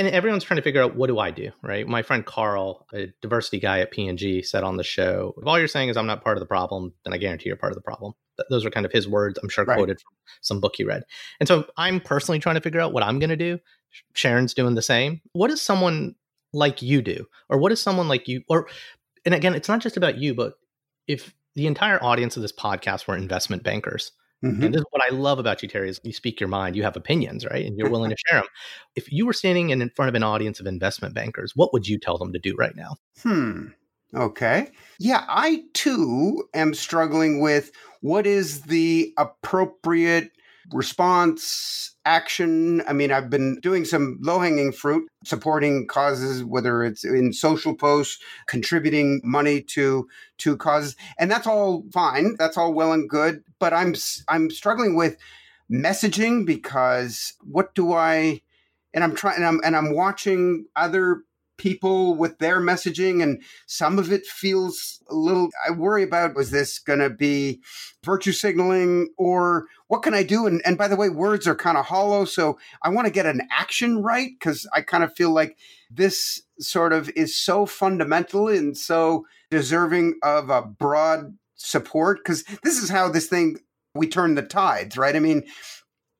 [0.00, 1.86] And everyone's trying to figure out what do I do, right?
[1.86, 5.68] My friend Carl, a diversity guy at P&G, said on the show, if all you're
[5.68, 7.82] saying is I'm not part of the problem, then I guarantee you're part of the
[7.82, 8.14] problem.
[8.48, 9.76] Those are kind of his words, I'm sure, right.
[9.76, 11.02] quoted from some book he read.
[11.38, 13.58] And so I'm personally trying to figure out what I'm going to do.
[14.14, 15.20] Sharon's doing the same.
[15.34, 16.14] What does someone
[16.54, 17.26] like you do?
[17.50, 18.68] Or what does someone like you, or
[19.26, 20.54] and again, it's not just about you, but
[21.08, 24.12] if the entire audience of this podcast were investment bankers,
[24.44, 24.62] mm-hmm.
[24.62, 26.82] and this is what I love about you, Terry, is you speak your mind, you
[26.82, 27.64] have opinions, right?
[27.64, 28.48] And you're willing to share them.
[28.96, 31.86] If you were standing in, in front of an audience of investment bankers, what would
[31.86, 32.96] you tell them to do right now?
[33.22, 33.68] Hmm.
[34.14, 34.68] Okay.
[34.98, 40.32] Yeah, I too am struggling with what is the appropriate
[40.72, 42.82] response, action.
[42.86, 47.74] I mean, I've been doing some low hanging fruit, supporting causes, whether it's in social
[47.74, 52.36] posts, contributing money to to causes, and that's all fine.
[52.38, 53.42] That's all well and good.
[53.58, 53.94] But I'm
[54.28, 55.16] I'm struggling with
[55.70, 58.42] messaging because what do I?
[58.92, 61.22] And I'm trying, and I'm and I'm watching other
[61.60, 66.50] people with their messaging and some of it feels a little i worry about was
[66.50, 67.60] this going to be
[68.02, 71.76] virtue signaling or what can i do and, and by the way words are kind
[71.76, 75.32] of hollow so i want to get an action right because i kind of feel
[75.32, 75.58] like
[75.90, 82.82] this sort of is so fundamental and so deserving of a broad support because this
[82.82, 83.58] is how this thing
[83.94, 85.44] we turn the tides right i mean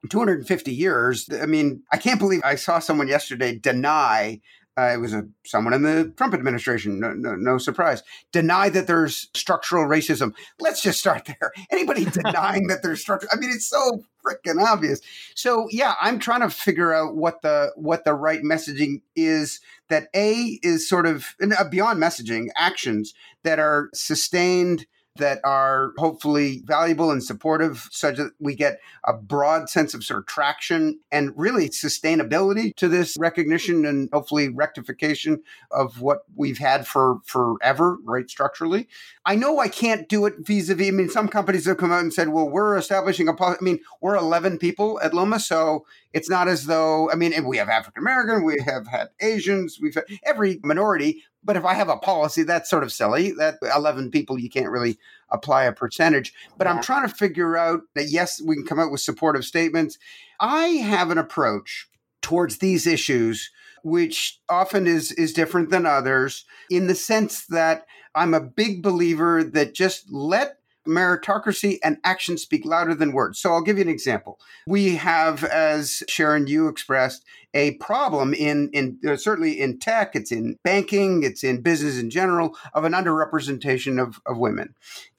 [0.09, 1.29] 250 years.
[1.31, 4.41] I mean, I can't believe I saw someone yesterday deny
[4.81, 7.01] uh, it was a someone in the Trump administration.
[7.01, 8.03] No, no, no, surprise.
[8.33, 10.35] Deny that there's structural racism.
[10.59, 11.53] Let's just start there.
[11.71, 13.31] Anybody denying that there's structural?
[13.33, 15.01] I mean, it's so freaking obvious.
[15.35, 19.61] So yeah, I'm trying to figure out what the what the right messaging is.
[19.89, 23.13] That a is sort of uh, beyond messaging actions
[23.43, 29.69] that are sustained that are hopefully valuable and supportive such that we get a broad
[29.69, 36.01] sense of sort of traction and really sustainability to this recognition and hopefully rectification of
[36.01, 38.89] what we've had for forever, right, structurally.
[39.25, 40.89] I know I can't do it vis-a-vis.
[40.89, 43.81] I mean, some companies have come out and said, well, we're establishing a." I mean,
[44.01, 48.03] we're 11 people at Luma, so it's not as though, I mean, we have African
[48.03, 52.43] American, we have had Asians, we've had every minority, but if I have a policy,
[52.43, 53.33] that's sort of silly.
[53.33, 54.99] That 11 people, you can't really
[55.31, 56.35] apply a percentage.
[56.59, 56.75] But yeah.
[56.75, 59.99] I'm trying to figure out that, yes, we can come out with supportive statements.
[60.39, 61.89] I have an approach
[62.23, 63.51] towards these issues
[63.83, 69.43] which often is is different than others in the sense that I'm a big believer
[69.45, 73.39] that just let meritocracy and action speak louder than words.
[73.39, 74.39] So I'll give you an example.
[74.67, 80.33] We have, as Sharon, you expressed, a problem in, in uh, certainly in tech, it's
[80.33, 84.75] in banking, it's in business in general, of an underrepresentation of, of women.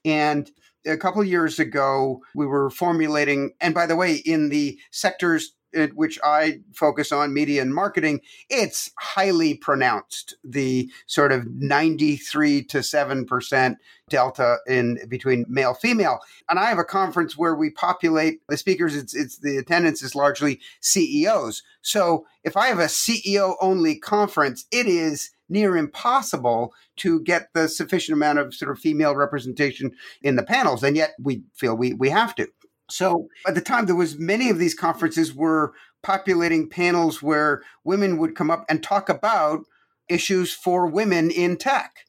[0.05, 0.49] And
[0.85, 5.53] a couple years ago, we were formulating, and by the way, in the sectors
[5.93, 10.35] which I focus on, media and marketing, it's highly pronounced.
[10.43, 13.75] The sort of 93 to 7%
[14.09, 16.19] delta in between male female.
[16.49, 20.15] And I have a conference where we populate the speakers, it's, it's the attendance is
[20.15, 21.63] largely CEOs.
[21.81, 27.67] So if I have a CEO only conference, it is near impossible to get the
[27.67, 30.83] sufficient amount of sort of female representation in the panels.
[30.83, 32.47] And yet we feel we, we have to.
[32.91, 35.73] So at the time, there was many of these conferences were
[36.03, 39.65] populating panels where women would come up and talk about
[40.09, 42.05] issues for women in tech.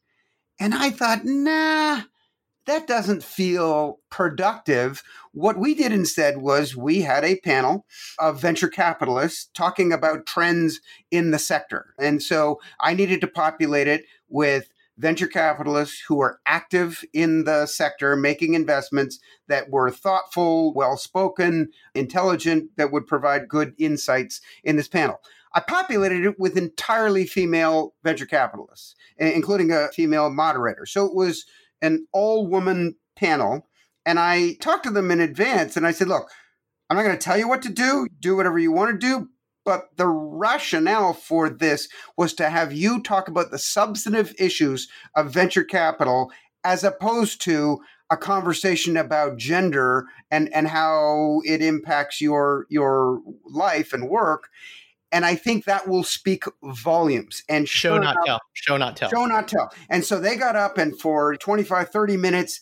[0.58, 2.02] And I thought, nah,
[2.66, 5.02] that doesn't feel productive.
[5.32, 7.86] What we did instead was we had a panel
[8.18, 11.94] of venture capitalists talking about trends in the sector.
[11.98, 14.68] And so I needed to populate it with
[15.02, 21.68] venture capitalists who are active in the sector, making investments that were thoughtful, well spoken,
[21.94, 25.20] intelligent, that would provide good insights in this panel.
[25.54, 30.86] I populated it with entirely female venture capitalists, including a female moderator.
[30.86, 31.44] So it was
[31.82, 33.68] an all woman panel.
[34.06, 36.30] And I talked to them in advance and I said, look,
[36.88, 38.06] I'm not going to tell you what to do.
[38.20, 39.28] Do whatever you want to do,
[39.64, 45.32] but the rationale for this was to have you talk about the substantive issues of
[45.32, 46.30] venture capital
[46.64, 53.92] as opposed to a conversation about gender and, and how it impacts your your life
[53.92, 54.48] and work.
[55.10, 57.42] And I think that will speak volumes.
[57.48, 58.40] And show sure not tell.
[58.54, 59.10] Show not tell.
[59.10, 59.70] Show not tell.
[59.90, 62.60] And so they got up and for 25, 30 minutes,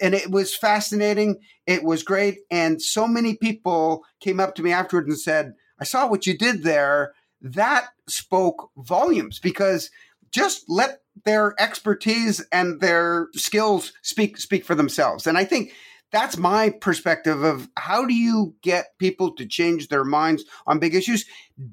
[0.00, 1.38] and it was fascinating.
[1.66, 2.38] It was great.
[2.50, 6.36] And so many people came up to me afterwards and said, I saw what you
[6.36, 7.14] did there.
[7.40, 9.90] That spoke volumes because
[10.30, 15.26] just let their expertise and their skills speak speak for themselves.
[15.26, 15.72] And I think
[16.10, 20.94] that's my perspective of how do you get people to change their minds on big
[20.94, 21.24] issues?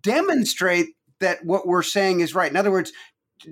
[0.02, 0.88] Demonstrate
[1.20, 2.50] that what we're saying is right.
[2.50, 2.94] In other words,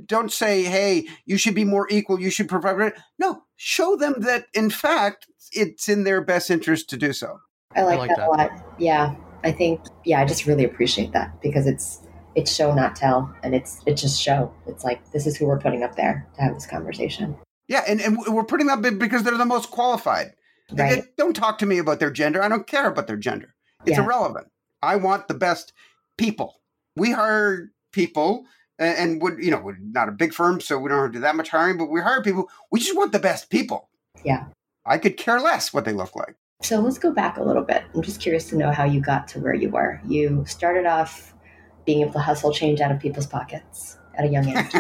[0.06, 2.94] don't say, hey, you should be more equal, you should provide.
[3.20, 7.40] No, show them that in fact it's in their best interest to do so.
[7.76, 8.52] I like, I like that, that a lot.
[8.80, 9.16] Yeah.
[9.44, 12.02] I think, yeah, I just really appreciate that because it's
[12.38, 13.36] it's show not tell.
[13.44, 14.54] And it's it's just show.
[14.68, 17.36] It's like this is who we're putting up there to have this conversation.
[17.68, 20.28] Yeah and, and we're putting them up because they're the most qualified.
[20.72, 21.04] Right.
[21.18, 22.44] don't talk to me about their gender.
[22.44, 23.56] I don't care about their gender.
[23.86, 24.04] It's yeah.
[24.04, 24.48] irrelevant.
[24.82, 25.74] I want the best
[26.18, 26.62] people.
[26.96, 28.46] We hire people
[28.78, 31.50] and would you know we're not a big firm so we don't do that much
[31.50, 32.50] hiring but we hire people.
[32.72, 33.90] We just want the best people.
[34.24, 34.46] Yeah.
[34.86, 37.84] I could care less what they look like so let's go back a little bit.
[37.94, 40.02] I'm just curious to know how you got to where you were.
[40.08, 41.34] You started off
[41.86, 44.72] being able to hustle change out of people's pockets at a young age.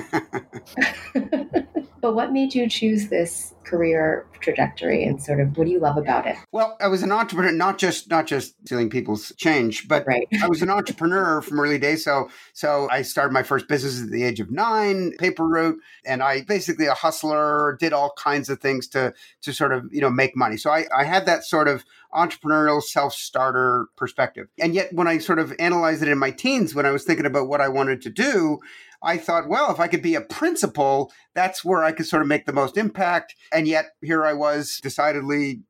[2.01, 5.97] but what made you choose this career trajectory and sort of what do you love
[5.97, 6.37] about it?
[6.51, 10.27] Well, I was an entrepreneur, not just not just stealing people's change, but right.
[10.41, 12.03] I was an entrepreneur from early days.
[12.03, 16.23] So so I started my first business at the age of nine, paper route, and
[16.23, 20.09] I basically a hustler, did all kinds of things to to sort of, you know,
[20.09, 20.57] make money.
[20.57, 24.47] So I, I had that sort of entrepreneurial self-starter perspective.
[24.59, 27.25] And yet when I sort of analyzed it in my teens, when I was thinking
[27.25, 28.59] about what I wanted to do,
[29.03, 32.27] I thought, well, if I could be a principal, that's where I could sort of
[32.27, 33.35] make the most impact.
[33.51, 35.61] And yet here I was decidedly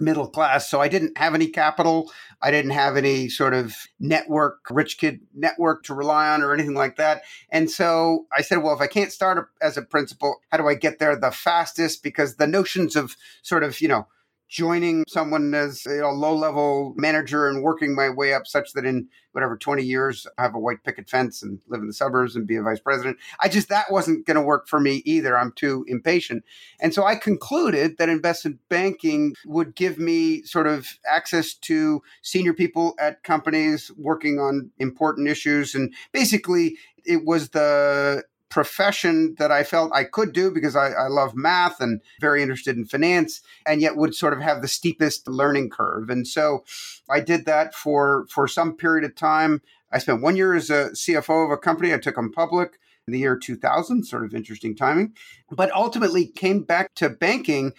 [0.00, 0.68] middle class.
[0.68, 2.10] So I didn't have any capital.
[2.42, 6.74] I didn't have any sort of network, rich kid network to rely on or anything
[6.74, 7.22] like that.
[7.50, 10.74] And so I said, well, if I can't start as a principal, how do I
[10.74, 12.02] get there the fastest?
[12.02, 14.08] Because the notions of sort of, you know,
[14.54, 19.08] joining someone as a low level manager and working my way up such that in
[19.32, 22.46] whatever 20 years I have a white picket fence and live in the suburbs and
[22.46, 23.16] be a vice president.
[23.40, 25.36] I just, that wasn't going to work for me either.
[25.36, 26.44] I'm too impatient.
[26.80, 32.54] And so I concluded that investment banking would give me sort of access to senior
[32.54, 35.74] people at companies working on important issues.
[35.74, 38.22] And basically, it was the
[38.54, 42.76] profession that I felt I could do because I, I, love math and very interested
[42.76, 46.08] in finance, and yet would sort of have the steepest learning curve.
[46.08, 46.62] And so
[47.10, 49.60] I did that for for some period of time.
[49.90, 51.92] I spent one year as a CFO of a company.
[51.92, 55.14] I took them public in the year 2000, sort of interesting timing,
[55.50, 57.72] but ultimately came back to banking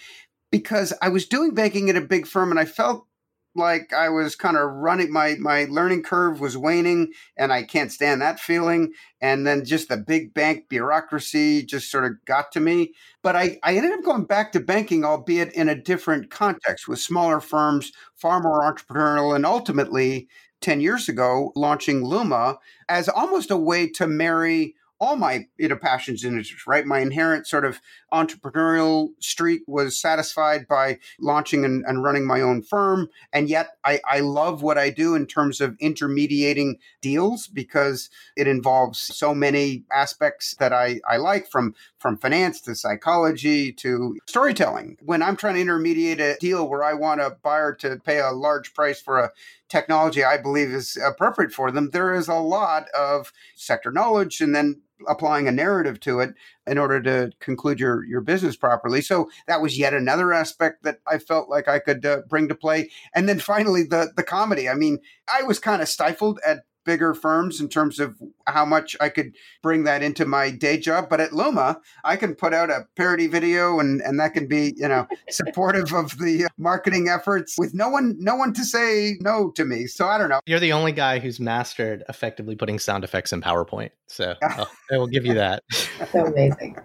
[0.51, 3.07] because I was doing banking at a big firm and I felt
[3.55, 7.91] like I was kind of running my my learning curve was waning and I can't
[7.91, 8.93] stand that feeling.
[9.21, 12.93] And then just the big bank bureaucracy just sort of got to me.
[13.23, 16.99] But I, I ended up going back to banking albeit in a different context with
[16.99, 20.27] smaller firms far more entrepreneurial and ultimately
[20.61, 22.57] 10 years ago launching Luma
[22.89, 26.86] as almost a way to marry all my you know passions and interests right?
[26.86, 27.79] My inherent sort of
[28.13, 33.99] entrepreneurial streak was satisfied by launching and, and, running my own firm and yet I,
[34.10, 39.84] I love what i do in terms of intermediating deals because it involves so many
[39.91, 44.97] aspects that i, I like from from finance to psychology to storytelling.
[45.01, 48.31] When i'm trying to intermediate a deal where i want a buyer to pay a
[48.31, 49.31] large price for a
[49.75, 54.55] technology I believe is appropriate for them, there is a lot of sector knowledge and
[54.55, 56.33] then applying a narrative to it
[56.65, 59.01] in order to conclude your your business properly.
[59.01, 62.55] So that was yet another aspect that I felt like I could uh, bring to
[62.55, 62.89] play.
[63.13, 64.69] And then finally the the comedy.
[64.69, 68.15] I mean, I was kind of stifled at bigger firms in terms of
[68.47, 71.09] how much I could bring that into my day job.
[71.09, 74.73] But at Luma, I can put out a parody video and, and that can be,
[74.77, 79.15] you know, supportive of the uh, marketing efforts with no one, no one to say
[79.19, 79.87] no to me.
[79.87, 80.39] So I don't know.
[80.45, 83.89] You're the only guy who's mastered effectively putting sound effects in PowerPoint.
[84.07, 85.63] So I will give you that.
[86.11, 86.77] so amazing.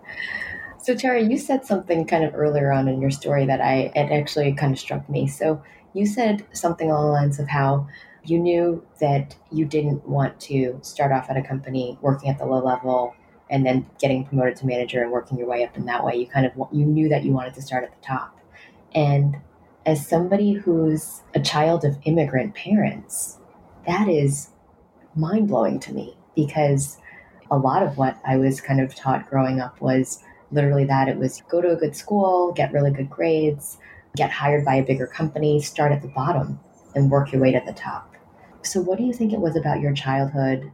[0.82, 4.10] So Terry, you said something kind of earlier on in your story that I, it
[4.10, 5.26] actually kind of struck me.
[5.26, 7.86] So you said something along the lines of how
[8.24, 12.46] you knew that you didn't want to start off at a company working at the
[12.46, 13.14] low level
[13.50, 16.16] and then getting promoted to manager and working your way up in that way.
[16.16, 18.38] You kind of you knew that you wanted to start at the top.
[18.94, 19.36] And
[19.86, 23.38] as somebody who's a child of immigrant parents
[23.86, 24.50] that is
[25.14, 26.98] mind-blowing to me because
[27.50, 31.16] a lot of what i was kind of taught growing up was literally that it
[31.16, 33.78] was go to a good school get really good grades
[34.16, 36.58] get hired by a bigger company start at the bottom
[36.94, 38.09] and work your way to the top
[38.62, 40.70] so, what do you think it was about your childhood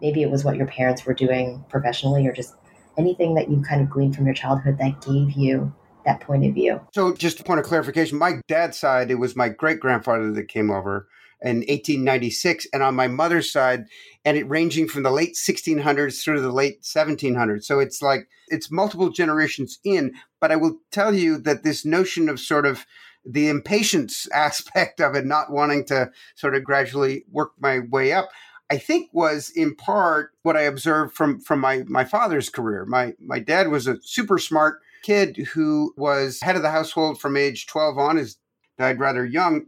[0.00, 2.54] maybe it was what your parents were doing professionally or just
[2.98, 5.72] anything that you kind of gleaned from your childhood that gave you
[6.04, 6.80] that point of view.
[6.94, 10.48] So, just a point of clarification my dad's side, it was my great grandfather that
[10.48, 11.08] came over
[11.42, 13.84] in 1896, and on my mother's side,
[14.24, 17.64] and it ranging from the late 1600s through the late 1700s.
[17.64, 20.12] So, it's like it's multiple generations in.
[20.40, 22.86] But I will tell you that this notion of sort of
[23.24, 28.30] the impatience aspect of it, not wanting to sort of gradually work my way up.
[28.70, 32.84] I think was in part what I observed from from my my father's career.
[32.84, 37.36] My my dad was a super smart kid who was head of the household from
[37.36, 38.36] age 12 on, is
[38.78, 39.66] died rather young.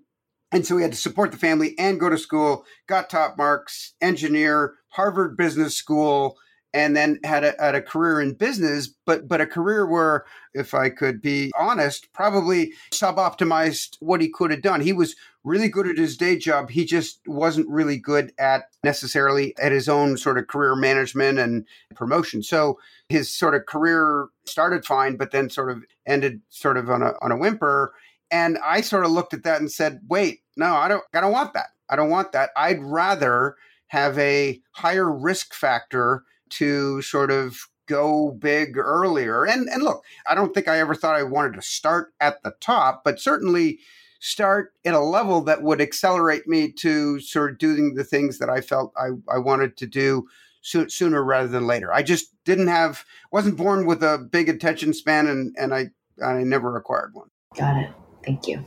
[0.53, 3.95] And so he had to support the family and go to school, got top marks,
[4.03, 6.37] engineer, Harvard Business School,
[6.75, 10.75] and then had a, had a career in business, but but a career where, if
[10.75, 14.81] I could be honest, probably sub-optimized what he could have done.
[14.81, 15.15] He was
[15.45, 16.71] really good at his day job.
[16.71, 21.67] He just wasn't really good at necessarily at his own sort of career management and
[21.95, 22.43] promotion.
[22.43, 27.03] So his sort of career started fine, but then sort of ended sort of on
[27.03, 27.93] a on a whimper.
[28.31, 31.33] And I sort of looked at that and said, wait, no, I don't I don't
[31.33, 31.69] want that.
[31.91, 32.51] I don't want that.
[32.57, 33.57] I'd rather
[33.89, 39.45] have a higher risk factor to sort of go big earlier.
[39.45, 42.55] And and look, I don't think I ever thought I wanted to start at the
[42.61, 43.81] top, but certainly
[44.21, 48.49] start at a level that would accelerate me to sort of doing the things that
[48.49, 50.29] I felt I, I wanted to do
[50.61, 51.93] so, sooner rather than later.
[51.93, 55.91] I just didn't have wasn't born with a big attention span and and I
[56.25, 57.29] I never acquired one.
[57.57, 57.91] Got it.
[58.25, 58.65] Thank you.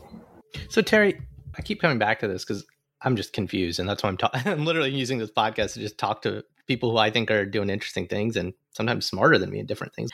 [0.69, 1.19] So Terry,
[1.57, 2.65] I keep coming back to this because
[3.01, 4.41] I'm just confused, and that's why I'm talking.
[4.45, 7.70] I'm literally using this podcast to just talk to people who I think are doing
[7.70, 10.11] interesting things and sometimes smarter than me in different things.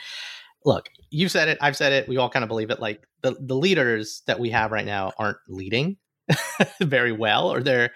[0.64, 2.80] Look, you've said it, I've said it, we all kind of believe it.
[2.80, 5.96] Like the, the leaders that we have right now aren't leading
[6.80, 7.92] very well, or they're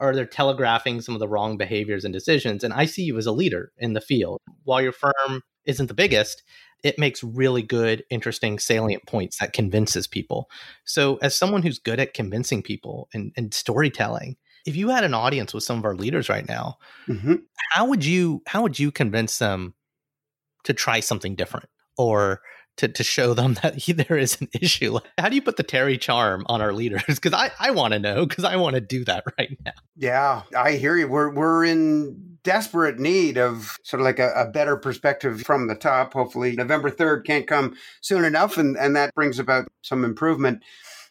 [0.00, 2.62] or they're telegraphing some of the wrong behaviors and decisions.
[2.62, 4.40] And I see you as a leader in the field.
[4.62, 6.44] While your firm isn't the biggest,
[6.84, 10.48] it makes really good, interesting, salient points that convinces people.
[10.84, 14.36] So, as someone who's good at convincing people and, and storytelling,
[14.68, 16.76] if you had an audience with some of our leaders right now,
[17.08, 17.36] mm-hmm.
[17.72, 19.74] how would you how would you convince them
[20.64, 22.42] to try something different or
[22.76, 24.98] to, to show them that there is an issue.
[25.16, 27.02] How do you put the Terry charm on our leaders?
[27.18, 29.72] Because I, I want to know because I want to do that right now.
[29.96, 31.08] Yeah, I hear you.
[31.08, 35.74] We're we're in desperate need of sort of like a, a better perspective from the
[35.74, 36.12] top.
[36.12, 40.62] Hopefully, November third can't come soon enough, and and that brings about some improvement.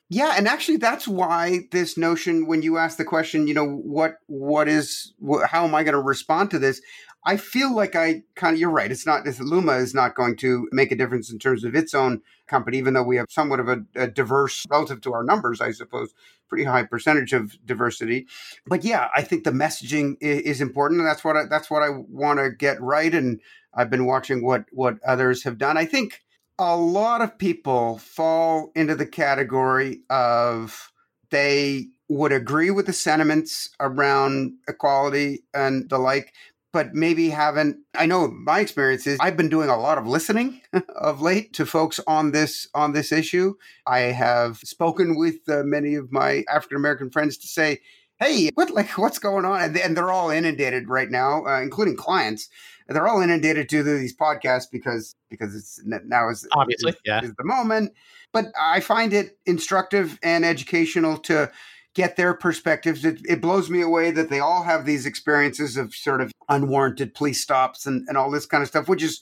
[0.09, 4.15] Yeah, and actually, that's why this notion, when you ask the question, you know, what
[4.27, 6.81] what is what, how am I going to respond to this?
[7.25, 8.89] I feel like I kind of you're right.
[8.89, 11.93] It's not this Luma is not going to make a difference in terms of its
[11.93, 15.59] own company, even though we have somewhat of a, a diverse relative to our numbers,
[15.59, 16.13] I suppose,
[16.47, 18.27] pretty high percentage of diversity.
[18.65, 21.83] But yeah, I think the messaging is, is important, and that's what I, that's what
[21.83, 23.13] I want to get right.
[23.13, 23.41] And
[23.73, 25.75] I've been watching what what others have done.
[25.75, 26.21] I think
[26.59, 30.91] a lot of people fall into the category of
[31.29, 36.33] they would agree with the sentiments around equality and the like,
[36.71, 37.77] but maybe haven't.
[37.95, 40.61] I know my experience is I've been doing a lot of listening
[40.95, 43.55] of late to folks on this on this issue.
[43.85, 47.81] I have spoken with uh, many of my African American friends to say,
[48.19, 51.95] "Hey, what like what's going on?" And, and they're all inundated right now, uh, including
[51.95, 52.49] clients
[52.87, 57.33] they're all inundated to these podcasts because because it's now is obviously is, yeah is
[57.37, 57.93] the moment.
[58.31, 61.51] But I find it instructive and educational to
[61.93, 63.03] get their perspectives.
[63.03, 67.15] It, it, blows me away that they all have these experiences of sort of unwarranted
[67.15, 69.21] police stops and, and all this kind of stuff, which is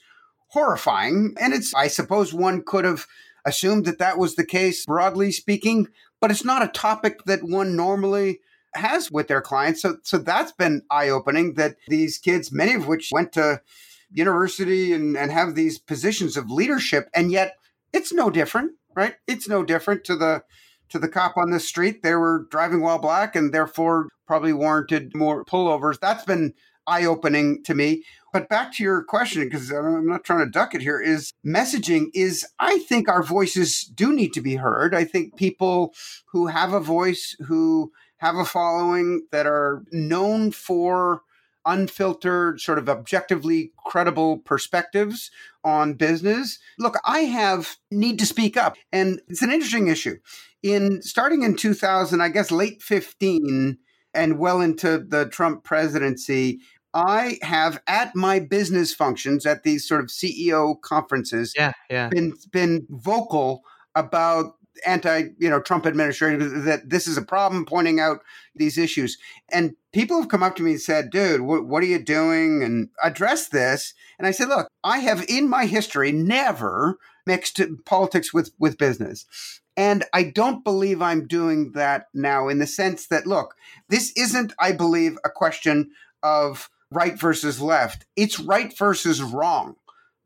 [0.49, 1.35] horrifying.
[1.39, 3.05] And it's, I suppose one could have
[3.45, 5.87] assumed that that was the case, broadly speaking,
[6.19, 8.41] but it's not a topic that one normally
[8.75, 9.81] has with their clients.
[9.81, 13.61] So, so that's been eye opening that these kids, many of which went to
[14.11, 17.55] university and, and have these positions of leadership, and yet
[17.93, 19.15] it's no different, right?
[19.27, 20.43] It's no different to the
[20.89, 22.03] to the cop on the street.
[22.03, 25.99] They were driving while black and therefore probably warranted more pullovers.
[25.99, 26.53] That's been
[26.87, 28.03] eye opening to me.
[28.31, 32.07] But back to your question, because I'm not trying to duck it here, is messaging
[32.13, 34.93] is, I think our voices do need to be heard.
[34.93, 35.93] I think people
[36.31, 37.91] who have a voice, who
[38.25, 41.21] have a following that are known for
[41.63, 45.29] unfiltered, sort of objectively credible perspectives
[45.63, 46.57] on business.
[46.79, 50.17] Look, I have need to speak up, and it's an interesting issue.
[50.63, 53.77] In starting in 2000, I guess late 15
[54.15, 56.59] and well into the Trump presidency,
[56.95, 62.09] I have at my business functions at these sort of CEO conferences yeah, yeah.
[62.09, 63.61] been been vocal
[63.93, 64.55] about
[64.85, 68.19] anti, you know, Trump administration that this is a problem, pointing out
[68.55, 69.17] these issues.
[69.51, 72.63] And people have come up to me and said, dude, wh- what are you doing?
[72.63, 73.93] And address this.
[74.17, 79.25] And I said, look, I have in my history never mixed politics with, with business.
[79.77, 83.55] And I don't believe I'm doing that now in the sense that, look,
[83.89, 85.91] this isn't, I believe, a question
[86.23, 88.05] of right versus left.
[88.15, 89.75] It's right versus wrong.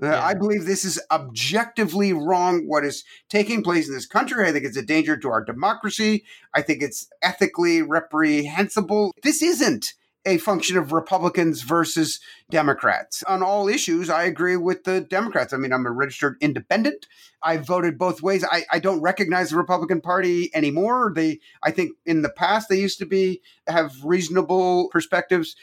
[0.02, 0.24] Uh, yeah.
[0.24, 2.68] I believe this is objectively wrong.
[2.68, 4.48] What is taking place in this country?
[4.48, 6.24] I think it's a danger to our democracy.
[6.54, 9.14] I think it's ethically reprehensible.
[9.24, 9.94] This isn't
[10.26, 12.20] a function of Republicans versus
[12.50, 13.24] Democrats.
[13.24, 15.54] On all issues, I agree with the Democrats.
[15.54, 17.08] I mean, I'm a registered independent.
[17.42, 18.44] I voted both ways.
[18.44, 21.12] I, I don't recognize the Republican Party anymore.
[21.16, 25.56] They I think in the past they used to be have reasonable perspectives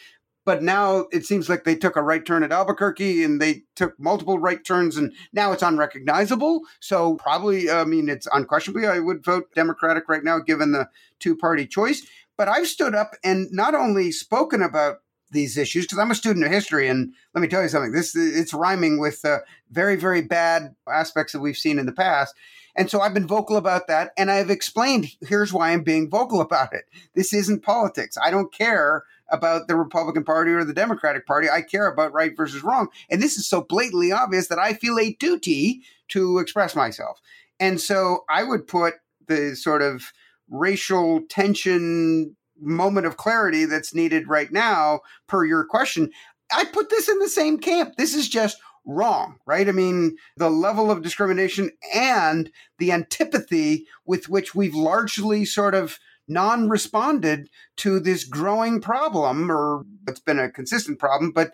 [0.47, 3.99] but now it seems like they took a right turn at Albuquerque and they took
[3.99, 6.61] multiple right turns and now it's unrecognizable.
[6.81, 10.89] So probably, I mean, it's unquestionably, I would vote Democratic right now given the
[11.19, 12.07] two party choice.
[12.39, 14.99] But I've stood up and not only spoken about
[15.33, 17.91] these issues because I'm a student of history, and let me tell you something.
[17.91, 19.39] This it's rhyming with uh,
[19.71, 22.35] very very bad aspects that we've seen in the past.
[22.77, 26.41] And so I've been vocal about that, and I've explained here's why I'm being vocal
[26.41, 26.85] about it.
[27.15, 28.17] This isn't politics.
[28.23, 31.49] I don't care about the Republican Party or the Democratic Party.
[31.51, 32.89] I care about right versus wrong.
[33.11, 37.21] And this is so blatantly obvious that I feel a duty to express myself.
[37.59, 38.95] And so I would put
[39.27, 40.13] the sort of
[40.49, 46.11] racial tension moment of clarity that's needed right now, per your question.
[46.53, 47.97] I put this in the same camp.
[47.97, 49.69] This is just wrong, right?
[49.69, 55.99] I mean, the level of discrimination and the antipathy with which we've largely sort of
[56.29, 61.53] non responded to this growing problem, or it's been a consistent problem, but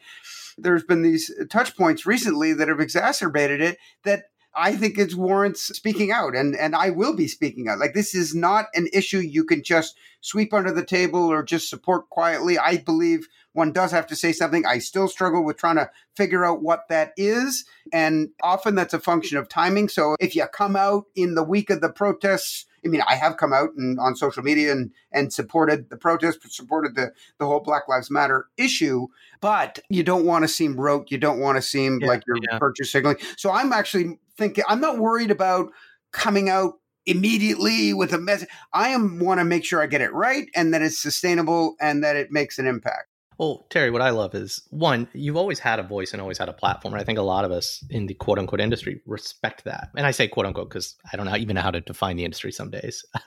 [0.59, 5.63] there's been these touch points recently that have exacerbated it that I think it warrants
[5.63, 7.79] speaking out, and and I will be speaking out.
[7.79, 11.71] Like this is not an issue you can just sweep under the table or just
[11.71, 12.59] support quietly.
[12.59, 14.67] I believe one does have to say something.
[14.67, 19.01] I still struggle with trying to figure out what that is, and often that's a
[19.01, 19.89] function of timing.
[19.89, 23.37] So if you come out in the week of the protests I mean, I have
[23.37, 27.61] come out and on social media and and supported the protest, supported the the whole
[27.61, 29.07] Black Lives Matter issue,
[29.41, 31.11] but you don't want to seem rote.
[31.11, 32.59] You don't want to seem yeah, like you're yeah.
[32.59, 33.19] virtue signaling.
[33.37, 35.71] So I'm actually thinking I'm not worried about
[36.13, 36.75] coming out
[37.07, 38.49] immediately with a message.
[38.73, 42.03] I am want to make sure I get it right and that it's sustainable and
[42.05, 43.09] that it makes an impact.
[43.39, 46.49] Well, Terry, what I love is one, you've always had a voice and always had
[46.49, 46.95] a platform.
[46.95, 49.89] I think a lot of us in the quote unquote industry respect that.
[49.97, 52.25] And I say quote unquote because I don't know, even know how to define the
[52.25, 53.05] industry some days.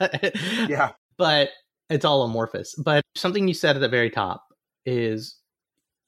[0.68, 0.92] yeah.
[1.16, 1.50] But
[1.90, 2.74] it's all amorphous.
[2.76, 4.44] But something you said at the very top
[4.84, 5.36] is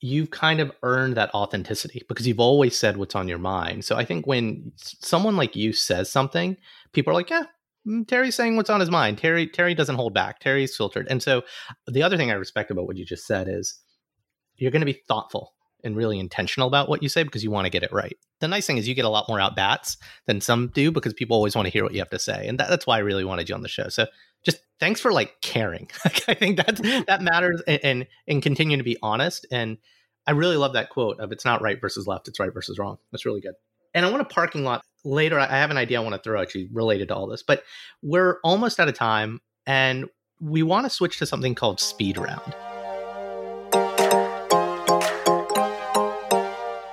[0.01, 3.84] you've kind of earned that authenticity because you've always said what's on your mind.
[3.84, 6.57] So I think when someone like you says something,
[6.92, 7.44] people are like, yeah,
[7.86, 9.18] mm, Terry's saying what's on his mind.
[9.18, 10.38] Terry Terry doesn't hold back.
[10.38, 11.09] Terry's filtered.
[11.11, 11.42] And so
[11.86, 13.80] the other thing I respect about what you just said is
[14.59, 15.54] you're going to be thoughtful
[15.84, 18.16] and really intentional about what you say because you want to get it right.
[18.40, 19.96] The nice thing is you get a lot more out bats
[20.26, 22.59] than some do because people always want to hear what you have to say, and
[22.59, 23.88] that, that's why I really wanted you on the show.
[23.88, 24.06] So
[24.44, 25.88] just thanks for like caring.
[26.04, 27.02] I think that mm-hmm.
[27.06, 29.46] that matters, and, and and continue to be honest.
[29.50, 29.78] And
[30.26, 32.98] I really love that quote of "It's not right versus left; it's right versus wrong."
[33.12, 33.54] That's really good.
[33.94, 35.38] And I want a parking lot later.
[35.38, 37.64] I have an idea I want to throw at you related to all this, but
[38.02, 40.06] we're almost out of time, and
[40.40, 42.54] we want to switch to something called speed round.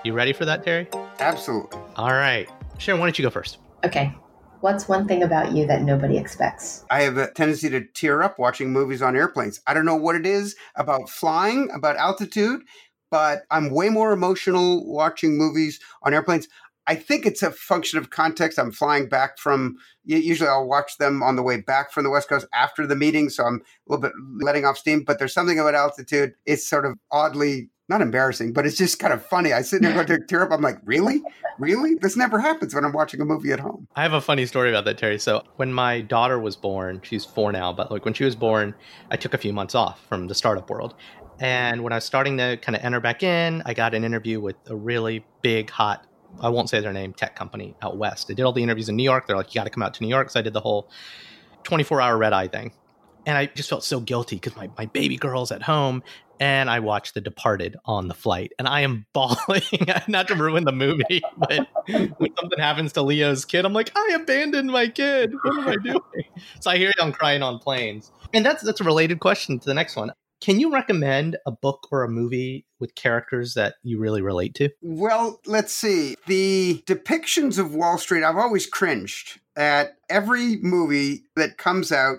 [0.06, 0.88] You ready for that, Terry?
[1.20, 1.80] Absolutely.
[1.96, 2.48] All right.
[2.78, 3.58] Sharon, why don't you go first?
[3.84, 4.14] Okay.
[4.62, 6.86] What's one thing about you that nobody expects?
[6.92, 9.62] I have a tendency to tear up watching movies on airplanes.
[9.66, 12.62] I don't know what it is about flying, about altitude,
[13.10, 16.48] but I'm way more emotional watching movies on airplanes.
[16.86, 18.60] I think it's a function of context.
[18.60, 22.30] I'm flying back from, usually I'll watch them on the way back from the West
[22.30, 23.30] Coast after the meeting.
[23.30, 26.36] So I'm a little bit letting off steam, but there's something about altitude.
[26.46, 29.54] It's sort of oddly not embarrassing, but it's just kind of funny.
[29.54, 30.52] I sit there going to tear up.
[30.52, 31.22] I'm like, really?
[31.60, 31.96] Really?
[31.96, 33.88] This never happens when I'm watching a movie at home.
[33.96, 35.20] I have a funny story about that, Terry.
[35.20, 38.74] So when my daughter was born, she's four now, but like when she was born,
[39.12, 40.96] I took a few months off from the startup world.
[41.40, 44.40] And when I was starting to kind of enter back in, I got an interview
[44.40, 46.08] with a really big, hot,
[46.42, 48.28] I won't say their name, tech company out west.
[48.32, 49.28] I did all the interviews in New York.
[49.28, 50.30] They're like, you got to come out to New York.
[50.30, 50.90] So I did the whole
[51.64, 52.72] 24 hour red eye thing
[53.26, 56.04] and I just felt so guilty because my, my baby girl's at home
[56.40, 59.64] and I watched The Departed on the flight, and I am bawling.
[60.08, 64.14] Not to ruin the movie, but when something happens to Leo's kid, I'm like, I
[64.16, 65.34] abandoned my kid.
[65.44, 66.26] What am I doing?
[66.60, 69.74] so I hear I'm crying on planes, and that's that's a related question to the
[69.74, 70.12] next one.
[70.42, 74.70] Can you recommend a book or a movie with characters that you really relate to?
[74.82, 76.18] Well, let's see.
[76.28, 82.18] The depictions of Wall Street, I've always cringed at every movie that comes out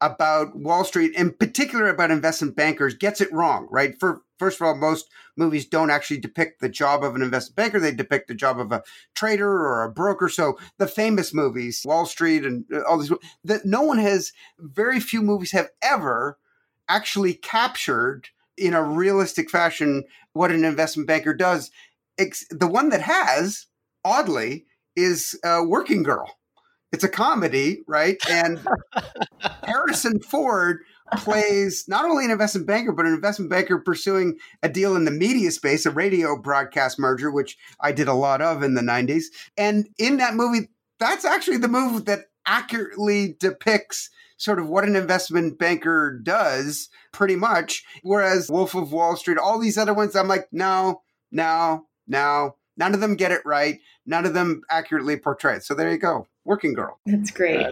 [0.00, 3.98] about Wall Street, in particular about investment bankers, gets it wrong, right?
[3.98, 7.80] For first of all, most movies don't actually depict the job of an investment banker;
[7.80, 8.82] they depict the job of a
[9.14, 10.28] trader or a broker.
[10.28, 13.12] So the famous movies, Wall Street, and uh, all these,
[13.44, 16.38] that no one has, very few movies have ever
[16.88, 21.70] actually captured in a realistic fashion what an investment banker does.
[22.18, 23.66] The one that has,
[24.04, 26.38] oddly, is a Working Girl
[26.92, 28.16] it's a comedy, right?
[28.28, 28.60] And
[29.64, 30.78] Harrison Ford
[31.16, 35.10] plays not only an investment banker, but an investment banker pursuing a deal in the
[35.10, 39.24] media space, a radio broadcast merger, which I did a lot of in the 90s.
[39.56, 40.68] And in that movie,
[40.98, 47.36] that's actually the movie that accurately depicts sort of what an investment banker does, pretty
[47.36, 47.84] much.
[48.02, 52.56] Whereas Wolf of Wall Street, all these other ones, I'm like, no, no, no.
[52.76, 53.80] None of them get it right.
[54.04, 55.64] None of them accurately portray it.
[55.64, 56.26] So there you go.
[56.46, 56.98] Working Girl.
[57.04, 57.66] That's great.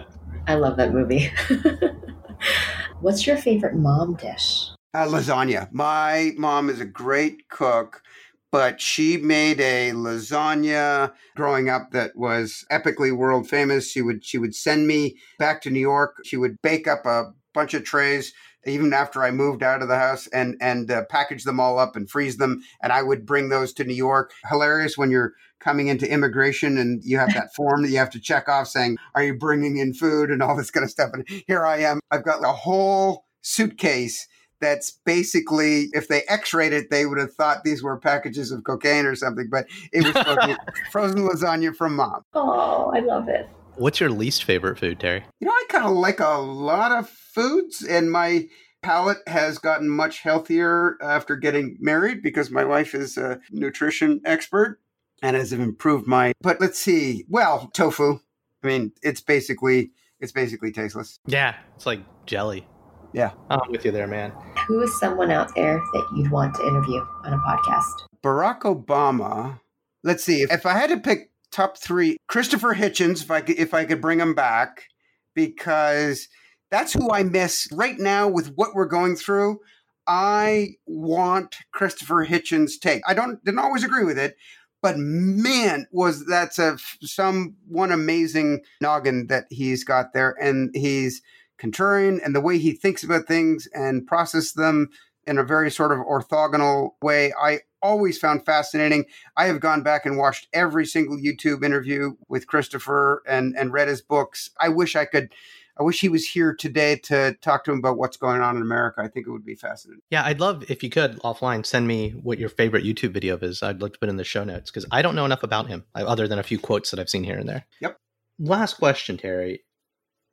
[0.47, 1.31] I love that movie.
[3.01, 4.71] What's your favorite mom dish?
[4.93, 5.73] Uh, lasagna.
[5.73, 8.03] My mom is a great cook,
[8.51, 13.91] but she made a lasagna growing up that was epically world famous.
[13.91, 16.17] She would she would send me back to New York.
[16.25, 18.33] She would bake up a bunch of trays
[18.67, 21.97] even after I moved out of the house and and uh, package them all up
[21.97, 24.33] and freeze them and I would bring those to New York.
[24.49, 28.21] Hilarious when you're coming into immigration and you have that form that you have to
[28.21, 31.11] check off saying, Are you bringing in food and all this kind of stuff?
[31.15, 32.01] And here I am.
[32.11, 34.29] I've got a whole suitcase
[34.61, 38.63] that's basically, if they x rayed it, they would have thought these were packages of
[38.65, 40.57] cocaine or something, but it was frozen,
[40.93, 42.23] frozen lasagna from mom.
[42.35, 43.49] Oh, I love it.
[43.77, 45.25] What's your least favorite food, Terry?
[45.41, 48.47] You know, I kind of like a lot of foods, and my
[48.83, 54.79] palate has gotten much healthier after getting married because my wife is a nutrition expert
[55.25, 56.35] and has improved my.
[56.43, 57.25] But let's see.
[57.29, 58.21] Well, tofu.
[58.63, 61.19] I mean, it's basically it's basically tasteless.
[61.27, 62.67] Yeah, it's like jelly.
[63.15, 64.33] Yeah, I'm with you there, man.
[64.67, 68.07] Who is someone out there that you'd want to interview on a podcast?
[68.23, 69.61] Barack Obama.
[70.03, 70.43] Let's see.
[70.43, 74.03] If I had to pick top three, Christopher Hitchens, if I could, if I could
[74.03, 74.89] bring him back,
[75.35, 76.29] because
[76.71, 79.61] that's who I miss right now with what we're going through.
[80.07, 83.03] I want Christopher Hitchens' take.
[83.07, 84.37] I don't didn't always agree with it,
[84.85, 91.23] but man, was that's a some one amazing noggin that he's got there, and he's
[91.59, 94.91] contrarian, and the way he thinks about things and process them
[95.27, 97.33] in a very sort of orthogonal way.
[97.33, 99.07] I always found fascinating.
[99.39, 103.89] I have gone back and watched every single YouTube interview with Christopher and and read
[103.89, 104.51] his books.
[104.61, 105.33] I wish I could
[105.79, 108.63] I wish he was here today to talk to him about what's going on in
[108.63, 109.01] America.
[109.03, 110.03] I think it would be fascinating.
[110.11, 113.63] Yeah, I'd love if you could offline send me what your favorite YouTube video is.
[113.63, 115.85] I'd like to put in the show notes because I don't know enough about him
[115.95, 117.67] uh, other than a few quotes that I've seen here and there.
[117.81, 117.97] Yep.
[118.39, 119.65] Last question, Terry.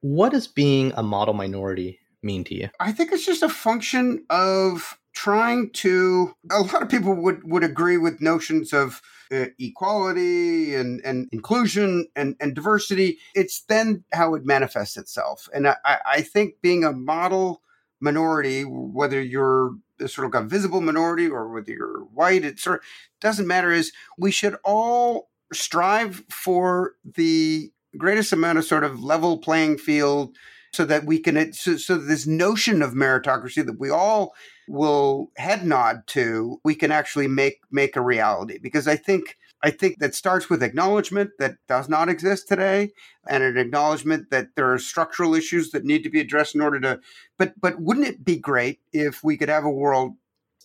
[0.02, 2.70] What does being a model minority mean to you?
[2.80, 6.36] I think it's just a function of trying to.
[6.52, 12.08] A lot of people would would agree with notions of uh, equality and, and inclusion
[12.16, 15.48] and, and diversity, it's then how it manifests itself.
[15.54, 17.62] And I, I think being a model
[18.00, 19.76] minority, whether you're
[20.08, 22.86] sort of a visible minority or whether you're white, it sort of
[23.20, 29.38] doesn't matter, is we should all strive for the greatest amount of sort of level
[29.38, 30.36] playing field
[30.74, 34.34] so that we can so, so this notion of meritocracy that we all
[34.68, 38.60] will head nod to, we can actually make make a reality.
[38.62, 42.94] Because I think I think that starts with acknowledgement that does not exist today,
[43.28, 46.80] and an acknowledgement that there are structural issues that need to be addressed in order
[46.80, 47.00] to.
[47.38, 50.16] But but wouldn't it be great if we could have a world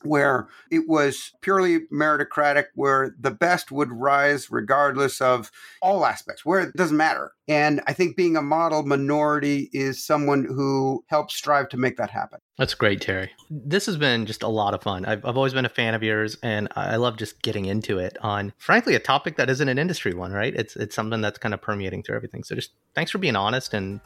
[0.02, 5.50] where it was purely meritocratic, where the best would rise regardless of
[5.82, 7.32] all aspects, where it doesn't matter.
[7.48, 12.10] And I think being a model minority is someone who helps strive to make that
[12.10, 12.40] happen.
[12.58, 13.30] That's great, Terry.
[13.50, 15.04] This has been just a lot of fun.
[15.04, 18.16] I've, I've always been a fan of yours, and I love just getting into it
[18.22, 20.54] on, frankly, a topic that isn't an industry one, right?
[20.54, 22.44] It's it's something that's kind of permeating through everything.
[22.44, 24.00] So just thanks for being honest and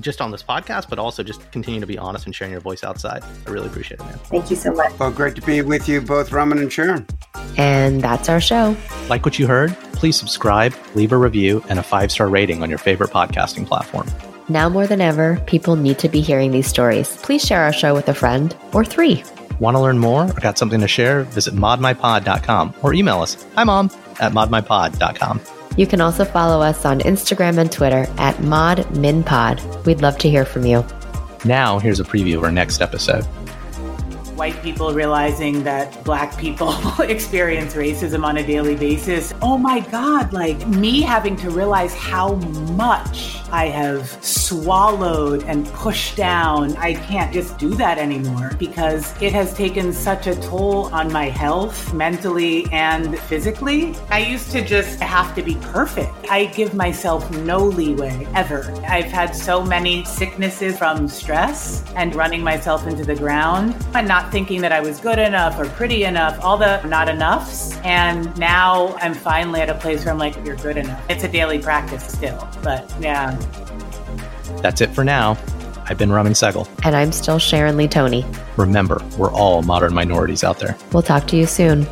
[0.00, 2.84] just on this podcast, but also just continue to be honest and sharing your voice
[2.84, 3.22] outside.
[3.46, 4.18] I really appreciate it, man.
[4.24, 4.98] Thank you so much.
[4.98, 7.06] Well, great to be with you both, Raman and Sharon.
[7.56, 8.76] And that's our show.
[9.08, 9.76] Like what you heard?
[9.92, 14.08] Please subscribe, leave a review, and a five star rating on your favorite podcasting platform.
[14.48, 17.16] Now more than ever, people need to be hearing these stories.
[17.18, 19.22] Please share our show with a friend or three.
[19.60, 21.24] Want to learn more or got something to share?
[21.24, 23.44] Visit modminpod.com or email us.
[23.56, 25.57] Hi, mom at modminpod.com.
[25.76, 29.86] You can also follow us on Instagram and Twitter at ModMinPod.
[29.86, 30.84] We'd love to hear from you.
[31.44, 33.24] Now, here's a preview of our next episode.
[34.36, 39.32] White people realizing that black people experience racism on a daily basis.
[39.42, 46.16] Oh my God, like me having to realize how much I have swallowed and pushed
[46.16, 46.76] down.
[46.76, 51.26] I can't just do that anymore because it has taken such a toll on my
[51.26, 53.94] health, mentally and physically.
[54.10, 56.12] I used to just have to be perfect.
[56.30, 58.72] I give myself no leeway ever.
[58.86, 64.30] I've had so many sicknesses from stress and running myself into the ground and not
[64.30, 67.76] thinking that I was good enough or pretty enough, all the not enoughs.
[67.84, 71.02] And now I'm finally at a place where I'm like, you're good enough.
[71.08, 73.37] It's a daily practice still, but yeah.
[74.62, 75.38] That's it for now.
[75.86, 76.68] I've been Raman Sehgal.
[76.84, 78.26] And I'm still Sharon Lee Thony.
[78.56, 80.76] Remember, we're all modern minorities out there.
[80.92, 81.86] We'll talk to you soon.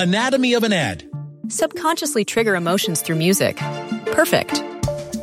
[0.00, 1.10] Anatomy of an ad.
[1.48, 3.56] Subconsciously trigger emotions through music.
[4.06, 4.62] Perfect.